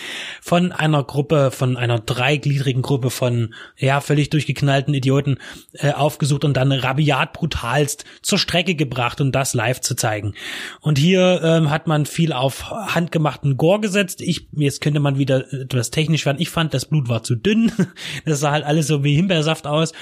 von 0.42 0.74
einer 0.74 1.02
Gruppe 1.06 1.45
von 1.52 1.78
einer 1.78 2.00
dreigliedrigen 2.00 2.82
Gruppe 2.82 3.10
von 3.10 3.54
ja 3.78 4.02
völlig 4.02 4.30
durchgeknallten 4.30 4.94
Idioten 4.94 5.38
äh, 5.74 5.92
aufgesucht 5.92 6.46
und 6.46 6.56
dann 6.56 6.72
rabiat 6.72 7.34
brutalst 7.34 8.06
zur 8.22 8.40
Strecke 8.40 8.76
gebracht 8.76 9.22
und 9.22 9.26
um 9.26 9.32
das 9.32 9.54
live 9.54 9.82
zu 9.82 9.96
zeigen. 9.96 10.34
Und 10.82 10.98
hier 10.98 11.42
ähm, 11.44 11.70
hat 11.70 11.88
man 11.88 12.06
viel 12.06 12.32
auf 12.32 12.70
handgemachten 12.70 13.58
Gore 13.58 13.82
gesetzt. 13.82 14.22
Ich 14.22 14.48
jetzt 14.54 14.82
könnte 14.82 15.00
man 15.00 15.18
wieder 15.18 15.52
etwas 15.52 15.92
technisch 15.92 16.26
werden. 16.26 16.40
Ich 16.40 16.50
fand 16.50 16.74
das 16.74 16.86
Blut 16.86 17.10
war 17.10 17.24
zu 17.24 17.36
dünn. 17.36 17.72
Das 18.26 18.40
sah 18.40 18.52
halt 18.52 18.66
alles 18.66 18.88
so 18.88 19.04
wie 19.04 19.16
Himbeersaft 19.16 19.68
aus. 19.68 19.94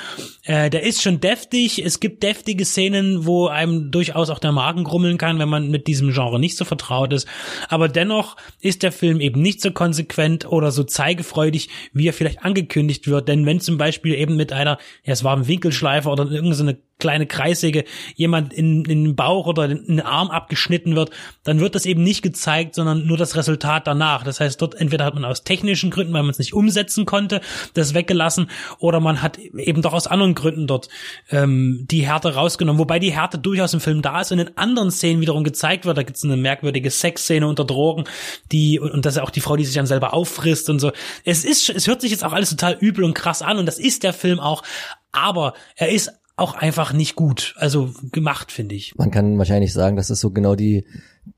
Äh, 0.43 0.69
der 0.69 0.83
ist 0.83 1.01
schon 1.01 1.19
deftig. 1.19 1.83
Es 1.83 1.99
gibt 1.99 2.23
deftige 2.23 2.65
Szenen, 2.65 3.25
wo 3.25 3.47
einem 3.47 3.91
durchaus 3.91 4.29
auch 4.29 4.39
der 4.39 4.51
Magen 4.51 4.83
grummeln 4.83 5.17
kann, 5.17 5.39
wenn 5.39 5.49
man 5.49 5.69
mit 5.69 5.87
diesem 5.87 6.11
Genre 6.11 6.39
nicht 6.39 6.57
so 6.57 6.65
vertraut 6.65 7.13
ist. 7.13 7.27
Aber 7.69 7.87
dennoch 7.89 8.35
ist 8.61 8.83
der 8.83 8.91
Film 8.91 9.19
eben 9.19 9.41
nicht 9.41 9.61
so 9.61 9.71
konsequent 9.71 10.45
oder 10.45 10.71
so 10.71 10.83
zeigefrei 10.83 11.32
freudig, 11.33 11.69
wie 11.93 12.07
er 12.07 12.13
vielleicht 12.13 12.43
angekündigt 12.43 13.07
wird. 13.07 13.27
Denn 13.27 13.45
wenn 13.45 13.59
zum 13.59 13.77
Beispiel 13.77 14.13
eben 14.13 14.35
mit 14.37 14.53
einer, 14.53 14.77
ja, 15.03 15.13
es 15.13 15.23
war 15.23 15.35
ein 15.35 15.47
Winkelschleifer 15.47 16.11
oder 16.11 16.29
irgendeine 16.29 16.77
kleine 16.99 17.25
Kreissäge 17.25 17.83
jemand 18.15 18.53
in, 18.53 18.85
in 18.85 19.03
den 19.03 19.15
Bauch 19.15 19.47
oder 19.47 19.65
in 19.65 19.85
den 19.87 20.01
Arm 20.01 20.29
abgeschnitten 20.29 20.95
wird, 20.95 21.11
dann 21.43 21.59
wird 21.59 21.75
das 21.75 21.85
eben 21.85 22.03
nicht 22.03 22.21
gezeigt, 22.21 22.75
sondern 22.75 23.05
nur 23.05 23.17
das 23.17 23.35
Resultat 23.35 23.87
danach. 23.87 24.23
Das 24.23 24.39
heißt, 24.39 24.61
dort 24.61 24.75
entweder 24.75 25.05
hat 25.05 25.13
man 25.13 25.25
aus 25.25 25.43
technischen 25.43 25.91
Gründen, 25.91 26.13
weil 26.13 26.23
man 26.23 26.31
es 26.31 26.39
nicht 26.39 26.53
umsetzen 26.53 27.05
konnte, 27.05 27.41
das 27.73 27.93
weggelassen, 27.93 28.49
oder 28.79 28.99
man 28.99 29.21
hat 29.21 29.37
eben 29.37 29.81
doch 29.81 29.93
aus 29.93 30.07
anderen 30.07 30.35
Gründen 30.35 30.67
dort 30.67 30.87
ähm, 31.29 31.85
die 31.89 32.05
Härte 32.05 32.35
rausgenommen. 32.35 32.79
Wobei 32.79 32.99
die 32.99 33.11
Härte 33.11 33.37
durchaus 33.37 33.73
im 33.73 33.79
Film 33.81 34.01
da 34.01 34.21
ist 34.21 34.31
und 34.31 34.39
in 34.39 34.57
anderen 34.57 34.91
Szenen 34.91 35.21
wiederum 35.21 35.43
gezeigt 35.43 35.85
wird. 35.85 35.97
Da 35.97 36.03
gibt 36.03 36.17
es 36.17 36.23
eine 36.23 36.37
merkwürdige 36.37 36.89
Sexszene 36.89 37.47
unter 37.47 37.65
Drogen, 37.65 38.05
die 38.51 38.79
und, 38.79 38.91
und 38.91 39.05
das 39.05 39.15
ist 39.15 39.21
auch 39.21 39.29
die 39.29 39.41
Frau, 39.41 39.55
die 39.55 39.65
sich 39.65 39.75
dann 39.75 39.87
selber 39.87 40.13
auffrisst 40.13 40.69
und 40.69 40.79
so. 40.79 40.91
Es 41.25 41.43
ist, 41.43 41.69
es 41.69 41.87
hört 41.87 42.01
sich 42.01 42.11
jetzt 42.11 42.23
auch 42.23 42.33
alles 42.33 42.49
total 42.49 42.77
übel 42.79 43.03
und 43.03 43.13
krass 43.13 43.41
an 43.41 43.57
und 43.57 43.65
das 43.65 43.79
ist 43.79 44.03
der 44.03 44.13
Film 44.13 44.39
auch. 44.39 44.63
Aber 45.11 45.53
er 45.75 45.89
ist 45.89 46.11
auch 46.35 46.55
einfach 46.55 46.93
nicht 46.93 47.15
gut, 47.15 47.55
also 47.57 47.91
gemacht, 48.11 48.51
finde 48.51 48.75
ich. 48.75 48.95
Man 48.95 49.11
kann 49.11 49.37
wahrscheinlich 49.37 49.73
sagen, 49.73 49.95
das 49.95 50.09
ist 50.09 50.19
so 50.19 50.31
genau 50.31 50.55
die, 50.55 50.85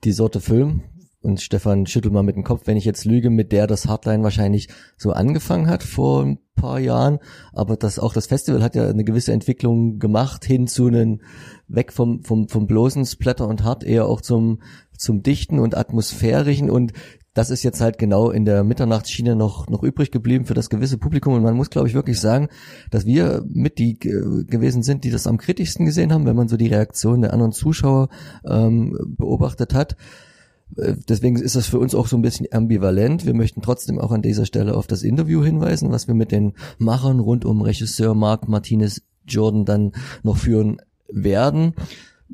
die 0.04 0.12
Sorte 0.12 0.40
Film. 0.40 0.84
Und 1.22 1.42
Stefan 1.42 1.88
schüttelt 1.88 2.14
mal 2.14 2.22
mit 2.22 2.36
dem 2.36 2.44
Kopf, 2.44 2.62
wenn 2.66 2.78
ich 2.78 2.86
jetzt 2.86 3.04
lüge, 3.04 3.32
mit 3.32 3.52
der 3.52 3.66
das 3.66 3.88
Hardline 3.88 4.24
wahrscheinlich 4.24 4.70
so 4.96 5.12
angefangen 5.12 5.68
hat 5.68 5.82
vor 5.82 6.24
ein 6.24 6.38
paar 6.56 6.80
Jahren. 6.80 7.18
Aber 7.52 7.78
das, 7.78 7.98
auch 7.98 8.14
das 8.14 8.28
Festival 8.28 8.62
hat 8.62 8.76
ja 8.76 8.88
eine 8.88 9.04
gewisse 9.04 9.34
Entwicklung 9.34 9.98
gemacht 9.98 10.46
hin 10.46 10.68
zu 10.68 10.86
einem, 10.86 11.22
weg 11.68 11.92
vom, 11.92 12.24
vom, 12.24 12.48
vom 12.48 12.68
bloßen 12.68 13.06
Splatter 13.06 13.48
und 13.48 13.64
Hard 13.64 13.84
eher 13.84 14.06
auch 14.06 14.22
zum, 14.22 14.62
zum 14.96 15.24
Dichten 15.24 15.58
und 15.58 15.76
Atmosphärischen 15.76 16.70
und 16.70 16.94
das 17.36 17.50
ist 17.50 17.64
jetzt 17.64 17.82
halt 17.82 18.00
genau 18.00 18.32
in 18.32 18.46
der 18.46 18.64
Mitternachtsschiene 18.64 19.36
noch, 19.36 19.68
noch 19.68 19.84
übrig 19.84 20.10
geblieben 20.10 20.46
für 20.46 20.54
das 20.54 20.70
gewisse 20.70 20.98
Publikum. 20.98 21.34
Und 21.34 21.44
man 21.44 21.56
muss, 21.56 21.70
glaube 21.70 21.90
ich, 21.90 21.94
wirklich 21.94 22.20
sagen, 22.20 22.48
dass 22.92 23.06
wir 23.06 23.44
mit 23.46 23.78
die 23.78 24.00
gewesen 24.00 24.84
sind, 24.84 25.04
die 25.04 25.12
das 25.12 25.28
am 25.28 25.38
kritischsten 25.38 25.86
gesehen 25.86 26.14
haben, 26.14 26.26
wenn 26.26 26.38
man 26.38 26.48
so 26.48 26.56
die 26.56 26.70
Reaktion 26.70 27.22
der 27.22 27.34
anderen 27.34 27.52
Zuschauer 27.52 28.08
ähm, 28.46 28.98
beobachtet 29.18 29.74
hat. 29.74 29.98
Äh, 30.78 30.96
deswegen 31.10 31.36
ist 31.36 31.58
das 31.58 31.68
für 31.68 31.78
uns 31.78 31.94
auch 31.94 32.08
so 32.08 32.16
ein 32.16 32.22
bisschen 32.22 32.48
ambivalent. 32.52 33.26
Wir 33.26 33.34
möchten 33.34 33.62
trotzdem 33.62 34.00
auch 34.00 34.14
an 34.14 34.22
dieser 34.22 34.46
Stelle 34.46 34.76
auf 34.76 34.88
das 34.88 35.04
Interview 35.04 35.44
hinweisen, 35.44 35.92
was 35.92 36.08
wir 36.08 36.16
mit 36.16 36.32
den 36.32 36.54
Machern 36.78 37.20
rund 37.20 37.44
um 37.44 37.62
Regisseur 37.62 38.16
Mark 38.16 38.48
Martinez 38.48 39.02
Jordan 39.28 39.66
dann 39.66 39.92
noch 40.24 40.38
führen 40.38 40.82
werden 41.12 41.74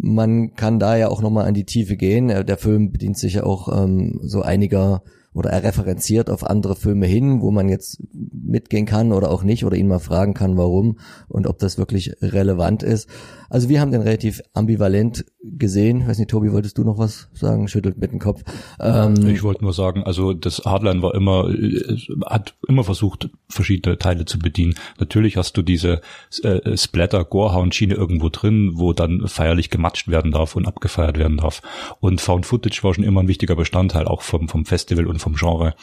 man 0.02 0.56
kann 0.56 0.80
da 0.80 0.98
ja 0.98 1.10
auch 1.10 1.22
nochmal 1.22 1.46
an 1.46 1.54
die 1.54 1.66
Tiefe 1.66 1.96
gehen. 1.96 2.30
Äh, 2.30 2.44
der 2.44 2.58
Film 2.58 2.92
bedient 2.92 3.18
sich 3.18 3.36
ja 3.36 3.44
auch 3.44 3.84
ähm, 3.84 4.20
so 4.24 4.42
einiger 4.42 5.04
oder 5.34 5.52
er 5.52 5.64
referenziert 5.64 6.30
auf 6.30 6.44
andere 6.44 6.76
Filme 6.76 7.06
hin, 7.06 7.42
wo 7.42 7.52
man 7.52 7.70
jetzt 7.70 8.02
mitgehen 8.12 8.86
kann 8.86 9.14
oder 9.14 9.32
auch 9.32 9.44
nicht 9.44 9.64
oder 9.64 9.78
ihn 9.78 9.88
mal 9.88 10.00
fragen 10.00 10.34
kann, 10.34 10.58
warum 10.58 10.98
und 11.30 11.48
ob 11.48 11.58
das 11.60 11.78
wirklich 11.78 12.16
relevant 12.22 12.84
ist. 12.84 13.08
Also 13.52 13.68
wir 13.68 13.82
haben 13.82 13.92
den 13.92 14.02
relativ 14.02 14.42
ambivalent 14.54 15.26
gesehen. 15.44 16.02
Ich 16.02 16.08
weiß 16.08 16.20
nicht, 16.20 16.30
Tobi, 16.30 16.54
wolltest 16.54 16.78
du 16.78 16.86
noch 16.86 16.98
was 16.98 17.28
sagen? 17.34 17.68
Schüttelt 17.68 17.98
mit 17.98 18.12
dem 18.12 18.20
Kopf. 18.20 18.44
Ähm, 18.80 19.28
ich 19.28 19.44
wollte 19.44 19.64
nur 19.64 19.74
sagen, 19.74 20.04
also 20.04 20.34
das 20.34 20.60
Hardline 20.60 21.02
war 21.02 21.14
immer, 21.16 21.50
äh, 21.50 21.98
hat 22.26 22.56
immer 22.68 22.86
versucht, 22.86 23.30
verschiedene 23.50 23.98
Teile 23.98 24.24
zu 24.24 24.40
bedienen. 24.40 24.76
Natürlich 25.00 25.36
hast 25.36 25.58
du 25.58 25.64
diese 25.64 26.00
äh, 26.44 26.78
Splatter-Gorehound-Schiene 26.78 27.94
irgendwo 27.94 28.30
drin, 28.30 28.72
wo 28.76 28.94
dann 28.94 29.28
feierlich 29.28 29.70
gematscht 29.70 30.08
werden 30.08 30.32
darf 30.32 30.56
und 30.56 30.66
abgefeiert 30.66 31.18
werden 31.18 31.38
darf. 31.38 31.62
Und 32.00 32.22
Found 32.22 32.46
Footage 32.46 32.84
war 32.84 32.94
schon 32.94 33.04
immer 33.04 33.22
ein 33.22 33.28
wichtiger 33.28 33.58
Bestandteil, 33.58 34.06
auch 34.06 34.22
vom, 34.22 34.48
vom 34.48 34.64
Festival 34.64 35.08
und 35.08 35.20
vom 35.20 35.36
Genre. 35.36 35.76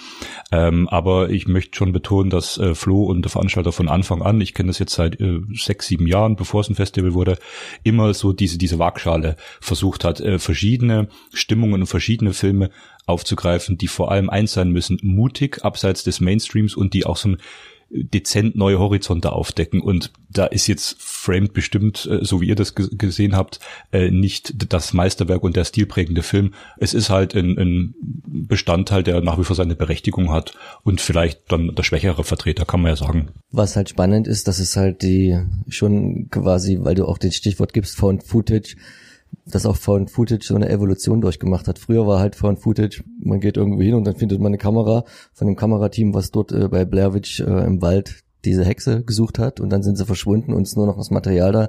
Ähm, 0.52 0.88
aber 0.88 1.28
ich 1.28 1.46
möchte 1.46 1.76
schon 1.76 1.92
betonen, 1.92 2.30
dass 2.30 2.56
äh, 2.56 2.74
Flo 2.74 3.04
und 3.04 3.22
der 3.22 3.30
Veranstalter 3.30 3.72
von 3.72 3.88
Anfang 3.90 4.22
an, 4.22 4.40
ich 4.40 4.54
kenne 4.54 4.68
das 4.68 4.78
jetzt 4.78 4.94
seit 4.94 5.20
äh, 5.20 5.40
sechs, 5.52 5.86
sieben 5.88 6.06
Jahren, 6.06 6.36
bevor 6.36 6.62
es 6.62 6.70
ein 6.70 6.74
Festival 6.74 7.12
wurde, 7.12 7.36
immer 7.82 8.14
so 8.14 8.32
diese, 8.32 8.58
diese 8.58 8.78
Waagschale 8.78 9.36
versucht 9.60 10.04
hat, 10.04 10.20
äh, 10.20 10.38
verschiedene 10.38 11.08
Stimmungen 11.32 11.82
und 11.82 11.86
verschiedene 11.86 12.32
Filme 12.32 12.70
aufzugreifen, 13.06 13.78
die 13.78 13.88
vor 13.88 14.10
allem 14.10 14.30
eins 14.30 14.52
sein 14.52 14.70
müssen, 14.70 14.98
mutig 15.02 15.64
abseits 15.64 16.04
des 16.04 16.20
Mainstreams 16.20 16.74
und 16.74 16.94
die 16.94 17.06
auch 17.06 17.16
so 17.16 17.30
ein 17.30 17.38
dezent 17.90 18.54
neue 18.56 18.78
Horizonte 18.78 19.32
aufdecken. 19.32 19.80
Und 19.80 20.12
da 20.30 20.46
ist 20.46 20.66
jetzt 20.66 20.96
Framed 21.00 21.52
bestimmt, 21.52 22.06
äh, 22.10 22.24
so 22.24 22.40
wie 22.40 22.48
ihr 22.48 22.54
das 22.54 22.74
gesehen 22.74 23.34
habt, 23.34 23.60
äh, 23.92 24.10
nicht 24.10 24.72
das 24.72 24.92
Meisterwerk 24.92 25.42
und 25.42 25.56
der 25.56 25.64
stilprägende 25.64 26.22
Film. 26.22 26.54
Es 26.78 26.94
ist 26.94 27.10
halt 27.10 27.34
ein, 27.34 27.58
ein 27.58 27.94
Bestandteil, 28.26 29.02
der 29.02 29.20
nach 29.20 29.38
wie 29.38 29.44
vor 29.44 29.56
seine 29.56 29.74
Berechtigung 29.74 30.30
hat 30.30 30.54
und 30.82 31.00
vielleicht 31.00 31.50
dann 31.50 31.74
der 31.74 31.82
schwächere 31.82 32.24
Vertreter, 32.24 32.64
kann 32.64 32.82
man 32.82 32.90
ja 32.90 32.96
sagen. 32.96 33.28
Was 33.50 33.76
halt 33.76 33.88
spannend 33.88 34.26
ist, 34.26 34.48
dass 34.48 34.58
es 34.58 34.76
halt 34.76 35.02
die 35.02 35.38
schon 35.68 36.28
quasi, 36.30 36.78
weil 36.82 36.94
du 36.94 37.06
auch 37.06 37.18
den 37.18 37.32
Stichwort 37.32 37.72
gibst, 37.72 37.96
Found 37.96 38.22
Footage, 38.22 38.76
dass 39.44 39.66
auch 39.66 39.76
Found 39.76 40.10
Footage 40.10 40.46
so 40.46 40.54
eine 40.54 40.68
Evolution 40.68 41.20
durchgemacht 41.20 41.68
hat. 41.68 41.78
Früher 41.78 42.06
war 42.06 42.20
halt 42.20 42.36
Found 42.36 42.60
Footage, 42.60 43.02
man 43.20 43.40
geht 43.40 43.56
irgendwo 43.56 43.82
hin 43.82 43.94
und 43.94 44.04
dann 44.04 44.16
findet 44.16 44.40
man 44.40 44.48
eine 44.48 44.58
Kamera 44.58 45.04
von 45.32 45.46
dem 45.46 45.56
Kamerateam, 45.56 46.14
was 46.14 46.30
dort 46.30 46.52
äh, 46.52 46.68
bei 46.68 46.84
Blair 46.84 47.14
Witch 47.14 47.40
äh, 47.40 47.64
im 47.64 47.80
Wald 47.82 48.22
diese 48.44 48.64
Hexe 48.64 49.02
gesucht 49.02 49.38
hat 49.38 49.60
und 49.60 49.70
dann 49.70 49.82
sind 49.82 49.96
sie 49.96 50.06
verschwunden 50.06 50.52
und 50.52 50.62
ist 50.62 50.76
nur 50.76 50.86
noch 50.86 50.96
das 50.96 51.10
Material 51.10 51.52
da. 51.52 51.68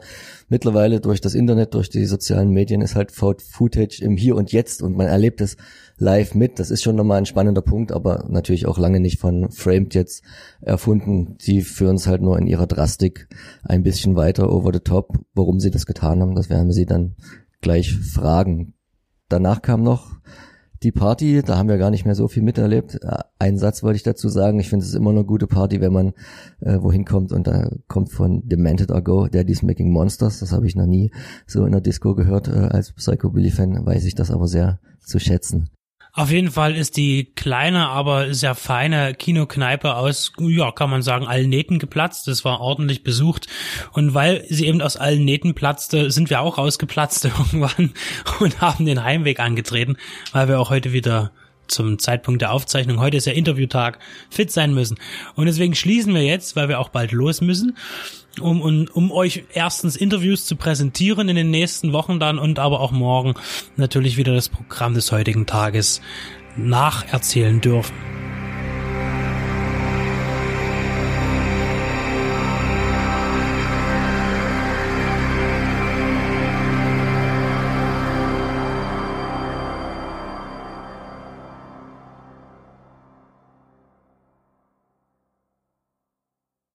Mittlerweile 0.50 1.00
durch 1.00 1.20
das 1.20 1.34
Internet, 1.34 1.74
durch 1.74 1.90
die 1.90 2.06
sozialen 2.06 2.52
Medien 2.52 2.82
ist 2.82 2.96
halt 2.96 3.12
Found 3.12 3.42
Footage 3.42 4.02
im 4.04 4.18
Hier 4.18 4.36
und 4.36 4.52
Jetzt 4.52 4.84
und 4.84 4.96
man 4.96 5.08
erlebt 5.08 5.42
es 5.42 5.58
live 5.98 6.36
mit. 6.36 6.60
Das 6.60 6.70
ist 6.70 6.84
schon 6.84 6.96
nochmal 6.96 7.18
ein 7.18 7.26
spannender 7.26 7.62
Punkt, 7.62 7.92
aber 7.92 8.26
natürlich 8.30 8.68
auch 8.68 8.78
lange 8.78 9.00
nicht 9.00 9.20
von 9.20 9.50
Framed 9.50 9.96
jetzt 9.96 10.24
erfunden. 10.62 11.38
Die 11.46 11.62
führen 11.62 11.96
es 11.96 12.08
halt 12.08 12.22
nur 12.22 12.38
in 12.38 12.48
ihrer 12.48 12.68
Drastik 12.68 13.28
ein 13.64 13.84
bisschen 13.84 14.16
weiter 14.16 14.52
over 14.52 14.72
the 14.72 14.80
top. 14.80 15.18
Warum 15.34 15.60
sie 15.60 15.72
das 15.72 15.88
getan 15.88 16.22
haben, 16.22 16.36
das 16.36 16.50
werden 16.50 16.68
wir 16.68 16.74
sie 16.74 16.86
dann 16.86 17.16
gleich 17.62 17.98
fragen. 17.98 18.74
Danach 19.28 19.62
kam 19.62 19.84
noch 19.84 20.20
die 20.82 20.92
Party, 20.92 21.42
da 21.46 21.58
haben 21.58 21.68
wir 21.68 21.78
gar 21.78 21.92
nicht 21.92 22.06
mehr 22.06 22.16
so 22.16 22.28
viel 22.28 22.42
miterlebt. 22.42 22.96
Äh, 23.04 23.18
Ein 23.38 23.58
Satz 23.58 23.84
wollte 23.84 23.98
ich 23.98 24.04
dazu 24.04 24.30
sagen. 24.30 24.60
Ich 24.60 24.70
finde 24.70 24.86
es 24.86 24.94
immer 24.94 25.10
eine 25.10 25.26
gute 25.26 25.48
Party, 25.48 25.82
wenn 25.82 25.92
man 25.92 26.14
äh, 26.62 26.78
wohin 26.82 27.04
kommt 27.04 27.34
und 27.34 27.48
da 27.48 27.70
kommt 27.88 28.12
von 28.12 28.48
Demented 28.48 28.92
Ago, 28.92 29.28
Daddy's 29.28 29.62
Making 29.62 29.92
Monsters. 29.92 30.40
Das 30.40 30.54
habe 30.54 30.68
ich 30.68 30.76
noch 30.76 30.86
nie 30.86 31.12
so 31.46 31.66
in 31.66 31.74
der 31.74 31.82
Disco 31.82 32.16
gehört. 32.16 32.48
Äh, 32.48 32.70
als 32.72 32.94
Psycho 32.94 33.30
Billy 33.30 33.52
Fan 33.52 33.86
weiß 33.86 34.06
ich 34.06 34.16
das 34.16 34.32
aber 34.32 34.48
sehr 34.48 34.80
zu 35.00 35.20
schätzen. 35.20 35.70
Auf 36.14 36.32
jeden 36.32 36.52
Fall 36.52 36.76
ist 36.76 36.98
die 36.98 37.26
kleine, 37.36 37.88
aber 37.88 38.34
sehr 38.34 38.56
feine 38.56 39.14
Kinokneipe 39.14 39.96
aus, 39.96 40.34
ja, 40.40 40.72
kann 40.72 40.90
man 40.90 41.02
sagen, 41.02 41.28
allen 41.28 41.50
Nähten 41.50 41.80
geplatzt. 41.80 42.28
Es 42.28 42.44
war 42.44 42.60
ordentlich 42.62 43.04
besucht. 43.04 43.48
Und 43.94 44.14
weil 44.14 44.44
sie 44.50 44.68
eben 44.68 44.82
aus 44.82 44.98
allen 44.98 45.24
Nähten 45.24 45.54
platzte, 45.54 46.12
sind 46.12 46.30
wir 46.30 46.42
auch 46.42 46.58
rausgeplatzt 46.58 47.26
irgendwann 47.26 47.94
und 48.40 48.60
haben 48.60 48.86
den 48.86 49.04
Heimweg 49.04 49.40
angetreten, 49.40 49.98
weil 50.32 50.48
wir 50.48 50.60
auch 50.60 50.70
heute 50.70 50.94
wieder 50.94 51.32
zum 51.70 52.00
Zeitpunkt 52.00 52.42
der 52.42 52.52
Aufzeichnung, 52.52 53.00
heute 53.00 53.18
ist 53.18 53.26
ja 53.26 53.34
Interviewtag, 53.34 54.00
fit 54.30 54.52
sein 54.52 54.74
müssen. 54.74 54.98
Und 55.36 55.46
deswegen 55.46 55.76
schließen 55.76 56.14
wir 56.14 56.24
jetzt, 56.24 56.56
weil 56.56 56.68
wir 56.68 56.80
auch 56.80 56.90
bald 56.90 57.12
los 57.12 57.42
müssen, 57.42 57.78
um, 58.40 58.62
um, 58.62 58.88
um 58.94 59.12
euch 59.12 59.46
erstens 59.54 59.96
Interviews 59.96 60.46
zu 60.46 60.56
präsentieren 60.56 61.30
in 61.30 61.36
den 61.36 61.52
nächsten 61.52 61.94
Wochen 61.94 62.20
dann 62.20 62.40
und 62.40 62.60
aber 62.60 62.80
auch 62.80 62.92
morgen 62.92 63.34
natürlich 63.76 64.18
wieder 64.18 64.34
das 64.34 64.50
Programm 64.50 64.94
des 64.94 65.12
heutigen 65.12 65.46
Tages 65.46 66.02
nacherzählen 66.56 67.62
dürfen. 67.62 67.96